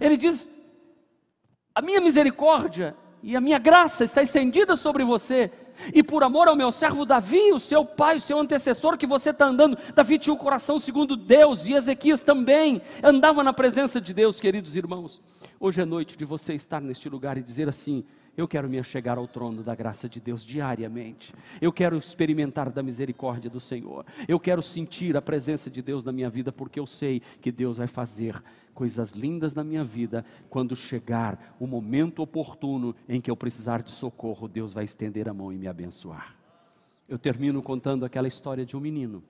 Ele 0.00 0.16
diz: 0.16 0.48
a 1.80 1.82
minha 1.82 2.00
misericórdia 2.00 2.94
e 3.22 3.34
a 3.34 3.40
minha 3.40 3.58
graça 3.58 4.04
está 4.04 4.22
estendida 4.22 4.76
sobre 4.76 5.02
você. 5.02 5.50
E 5.94 6.02
por 6.02 6.22
amor 6.22 6.46
ao 6.46 6.54
meu 6.54 6.70
servo 6.70 7.06
Davi, 7.06 7.52
o 7.52 7.58
seu 7.58 7.86
pai, 7.86 8.18
o 8.18 8.20
seu 8.20 8.38
antecessor, 8.38 8.98
que 8.98 9.06
você 9.06 9.30
está 9.30 9.46
andando, 9.46 9.78
Davi 9.94 10.18
tinha 10.18 10.34
o 10.34 10.36
coração 10.36 10.78
segundo 10.78 11.16
Deus, 11.16 11.64
e 11.64 11.72
Ezequias 11.72 12.22
também 12.22 12.82
andava 13.02 13.42
na 13.42 13.54
presença 13.54 13.98
de 13.98 14.12
Deus, 14.12 14.38
queridos 14.38 14.76
irmãos. 14.76 15.22
Hoje 15.58 15.80
é 15.80 15.86
noite 15.86 16.18
de 16.18 16.24
você 16.26 16.52
estar 16.52 16.82
neste 16.82 17.08
lugar 17.08 17.38
e 17.38 17.42
dizer 17.42 17.66
assim: 17.66 18.04
eu 18.40 18.48
quero 18.48 18.68
me 18.68 18.78
achegar 18.78 19.18
ao 19.18 19.26
trono 19.26 19.62
da 19.62 19.74
graça 19.74 20.08
de 20.08 20.20
Deus 20.20 20.44
diariamente. 20.44 21.34
Eu 21.60 21.72
quero 21.72 21.98
experimentar 21.98 22.70
da 22.70 22.82
misericórdia 22.82 23.50
do 23.50 23.60
Senhor. 23.60 24.04
Eu 24.26 24.40
quero 24.40 24.62
sentir 24.62 25.16
a 25.16 25.22
presença 25.22 25.70
de 25.70 25.82
Deus 25.82 26.04
na 26.04 26.12
minha 26.12 26.30
vida, 26.30 26.50
porque 26.50 26.80
eu 26.80 26.86
sei 26.86 27.20
que 27.40 27.52
Deus 27.52 27.76
vai 27.76 27.86
fazer 27.86 28.42
coisas 28.74 29.10
lindas 29.10 29.54
na 29.54 29.62
minha 29.62 29.84
vida, 29.84 30.24
quando 30.48 30.74
chegar 30.74 31.54
o 31.60 31.66
momento 31.66 32.22
oportuno 32.22 32.94
em 33.08 33.20
que 33.20 33.30
eu 33.30 33.36
precisar 33.36 33.82
de 33.82 33.90
socorro, 33.90 34.48
Deus 34.48 34.72
vai 34.72 34.84
estender 34.84 35.28
a 35.28 35.34
mão 35.34 35.52
e 35.52 35.58
me 35.58 35.68
abençoar. 35.68 36.34
Eu 37.08 37.18
termino 37.18 37.62
contando 37.62 38.04
aquela 38.04 38.28
história 38.28 38.64
de 38.64 38.76
um 38.76 38.80
menino. 38.80 39.22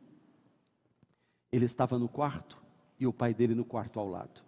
Ele 1.50 1.64
estava 1.64 1.98
no 1.98 2.08
quarto 2.08 2.58
e 2.98 3.06
o 3.06 3.12
pai 3.12 3.34
dele 3.34 3.54
no 3.54 3.64
quarto 3.64 3.98
ao 3.98 4.08
lado. 4.08 4.40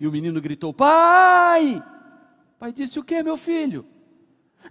E 0.00 0.06
o 0.06 0.12
menino 0.12 0.40
gritou: 0.40 0.72
Pai! 0.72 1.82
O 2.58 2.64
pai 2.66 2.72
disse: 2.72 2.98
O 2.98 3.04
que, 3.04 3.22
meu 3.22 3.36
filho? 3.36 3.86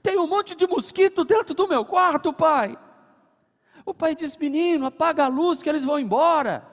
Tem 0.04 0.18
um 0.18 0.28
monte 0.28 0.56
de 0.56 0.68
mosquito 0.68 1.24
dentro 1.24 1.56
do 1.56 1.68
meu 1.68 1.84
quarto, 1.86 2.34
pai. 2.34 2.78
O 3.86 3.94
pai 3.94 4.14
disse: 4.14 4.38
Menino, 4.38 4.86
apaga 4.86 5.26
a 5.26 5.30
luz 5.30 5.64
que 5.64 5.70
eles 5.70 5.84
vão 5.84 5.98
embora. 5.98 6.68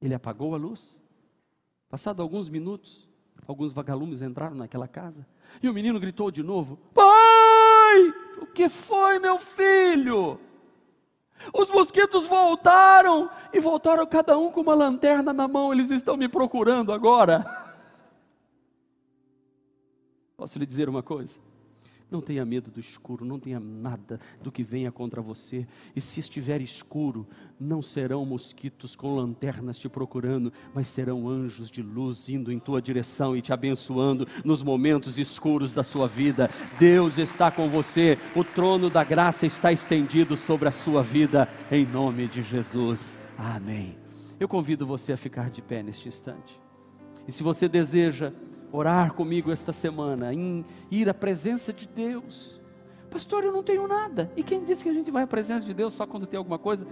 Ele 0.00 0.14
apagou 0.14 0.54
a 0.54 0.58
luz. 0.58 0.98
Passado 1.88 2.22
alguns 2.22 2.48
minutos, 2.48 3.08
alguns 3.46 3.72
vagalumes 3.72 4.22
entraram 4.22 4.54
naquela 4.54 4.86
casa. 4.86 5.26
E 5.60 5.68
o 5.68 5.74
menino 5.74 5.98
gritou 6.00 6.30
de 6.30 6.42
novo: 6.42 6.78
Pai! 6.94 7.10
que 8.60 8.68
foi, 8.68 9.18
meu 9.18 9.38
filho? 9.38 10.38
Os 11.54 11.70
mosquitos 11.70 12.26
voltaram 12.26 13.30
e 13.52 13.58
voltaram 13.60 14.06
cada 14.06 14.36
um 14.36 14.50
com 14.50 14.60
uma 14.60 14.74
lanterna 14.74 15.32
na 15.32 15.48
mão, 15.48 15.72
eles 15.72 15.90
estão 15.90 16.16
me 16.16 16.28
procurando 16.28 16.92
agora. 16.92 17.44
Posso 20.40 20.58
lhe 20.58 20.64
dizer 20.64 20.88
uma 20.88 21.02
coisa? 21.02 21.38
Não 22.10 22.22
tenha 22.22 22.46
medo 22.46 22.70
do 22.70 22.80
escuro, 22.80 23.26
não 23.26 23.38
tenha 23.38 23.60
nada 23.60 24.18
do 24.42 24.50
que 24.50 24.62
venha 24.62 24.90
contra 24.90 25.20
você. 25.20 25.66
E 25.94 26.00
se 26.00 26.18
estiver 26.18 26.62
escuro, 26.62 27.28
não 27.60 27.82
serão 27.82 28.24
mosquitos 28.24 28.96
com 28.96 29.16
lanternas 29.16 29.78
te 29.78 29.86
procurando, 29.86 30.50
mas 30.74 30.88
serão 30.88 31.28
anjos 31.28 31.70
de 31.70 31.82
luz 31.82 32.30
indo 32.30 32.50
em 32.50 32.58
tua 32.58 32.80
direção 32.80 33.36
e 33.36 33.42
te 33.42 33.52
abençoando 33.52 34.26
nos 34.42 34.62
momentos 34.62 35.18
escuros 35.18 35.74
da 35.74 35.82
sua 35.82 36.08
vida. 36.08 36.48
Deus 36.78 37.18
está 37.18 37.50
com 37.50 37.68
você, 37.68 38.16
o 38.34 38.42
trono 38.42 38.88
da 38.88 39.04
graça 39.04 39.44
está 39.44 39.70
estendido 39.70 40.38
sobre 40.38 40.70
a 40.70 40.72
sua 40.72 41.02
vida, 41.02 41.46
em 41.70 41.84
nome 41.84 42.26
de 42.28 42.42
Jesus. 42.42 43.18
Amém. 43.36 43.98
Eu 44.40 44.48
convido 44.48 44.86
você 44.86 45.12
a 45.12 45.18
ficar 45.18 45.50
de 45.50 45.60
pé 45.60 45.82
neste 45.82 46.08
instante. 46.08 46.58
E 47.28 47.30
se 47.30 47.42
você 47.42 47.68
deseja 47.68 48.32
orar 48.72 49.12
comigo 49.14 49.50
esta 49.50 49.72
semana, 49.72 50.32
em 50.32 50.64
ir 50.90 51.08
à 51.08 51.14
presença 51.14 51.72
de 51.72 51.88
Deus. 51.88 52.60
Pastor, 53.10 53.44
eu 53.44 53.52
não 53.52 53.62
tenho 53.62 53.86
nada. 53.88 54.30
E 54.36 54.42
quem 54.42 54.62
disse 54.62 54.84
que 54.84 54.90
a 54.90 54.94
gente 54.94 55.10
vai 55.10 55.24
à 55.24 55.26
presença 55.26 55.66
de 55.66 55.74
Deus 55.74 55.92
só 55.92 56.06
quando 56.06 56.26
tem 56.26 56.38
alguma 56.38 56.58
coisa? 56.58 56.86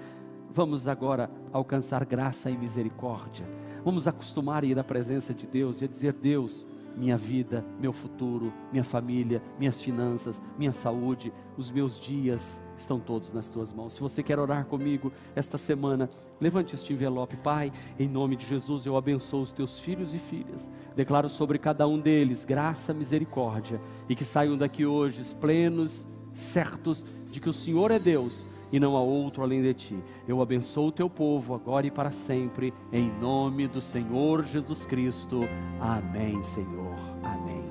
Vamos 0.51 0.89
agora 0.89 1.31
alcançar 1.53 2.05
graça 2.05 2.51
e 2.51 2.57
misericórdia. 2.57 3.47
Vamos 3.85 4.09
acostumar 4.09 4.65
a 4.65 4.67
ir 4.67 4.79
à 4.79 4.85
presença 4.85 5.33
de 5.33 5.47
Deus 5.47 5.81
e 5.81 5.85
a 5.85 5.89
dizer: 5.89 6.13
Deus, 6.15 6.67
minha 6.99 7.17
vida, 7.17 7.65
meu 7.81 7.93
futuro, 7.93 8.53
minha 8.73 8.85
família, 8.85 9.43
minhas 9.59 9.81
finanças, 9.81 10.43
minha 10.59 10.73
saúde, 10.73 11.33
os 11.57 11.71
meus 11.71 11.99
dias 11.99 12.63
estão 12.77 12.99
todos 12.99 13.33
nas 13.33 13.49
tuas 13.49 13.73
mãos. 13.73 13.93
Se 13.93 14.01
você 14.01 14.23
quer 14.23 14.39
orar 14.39 14.67
comigo 14.67 15.13
esta 15.35 15.57
semana, 15.57 16.11
levante 16.41 16.75
este 16.75 16.93
envelope, 16.93 17.37
Pai, 17.37 17.73
em 17.99 18.09
nome 18.09 18.37
de 18.37 18.47
Jesus 18.47 18.85
eu 18.85 18.97
abençoo 18.97 19.43
os 19.43 19.53
teus 19.53 19.79
filhos 19.79 20.15
e 20.15 20.19
filhas. 20.19 20.69
Declaro 20.97 21.29
sobre 21.29 21.59
cada 21.59 21.87
um 21.87 21.99
deles 21.99 22.45
graça, 22.45 22.93
misericórdia 22.93 23.81
e 24.09 24.15
que 24.15 24.25
saiam 24.25 24.57
daqui 24.57 24.85
hoje 24.85 25.23
plenos, 25.35 26.07
certos 26.35 27.05
de 27.31 27.41
que 27.41 27.49
o 27.49 27.53
Senhor 27.53 27.91
é 27.91 27.99
Deus 27.99 28.47
e 28.73 28.79
não 28.79 28.97
há 28.97 29.01
outro 29.01 29.43
além 29.43 29.63
de 29.63 29.75
ti. 29.75 29.97
Eu 30.27 30.41
abençoo 30.41 30.89
o 30.89 30.93
teu 30.93 31.09
povo 31.09 31.55
agora 31.55 31.87
e 31.87 31.91
para 31.91 32.11
sempre, 32.11 32.73
em 32.93 33.11
nome 33.21 33.67
do 33.69 33.81
Senhor 33.81 34.45
Jesus 34.45 34.85
Cristo. 34.85 35.41
Amém, 35.81 36.43
Senhor. 36.43 36.97
Amém. 37.23 37.63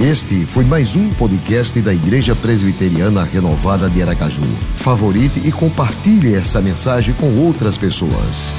Este 0.00 0.46
foi 0.46 0.62
mais 0.62 0.94
um 0.94 1.12
podcast 1.14 1.80
da 1.80 1.92
Igreja 1.92 2.36
Presbiteriana 2.36 3.24
Renovada 3.24 3.90
de 3.90 4.00
Aracaju. 4.00 4.44
Favorite 4.76 5.40
e 5.44 5.50
compartilhe 5.50 6.34
essa 6.34 6.62
mensagem 6.62 7.12
com 7.14 7.44
outras 7.44 7.76
pessoas. 7.76 8.54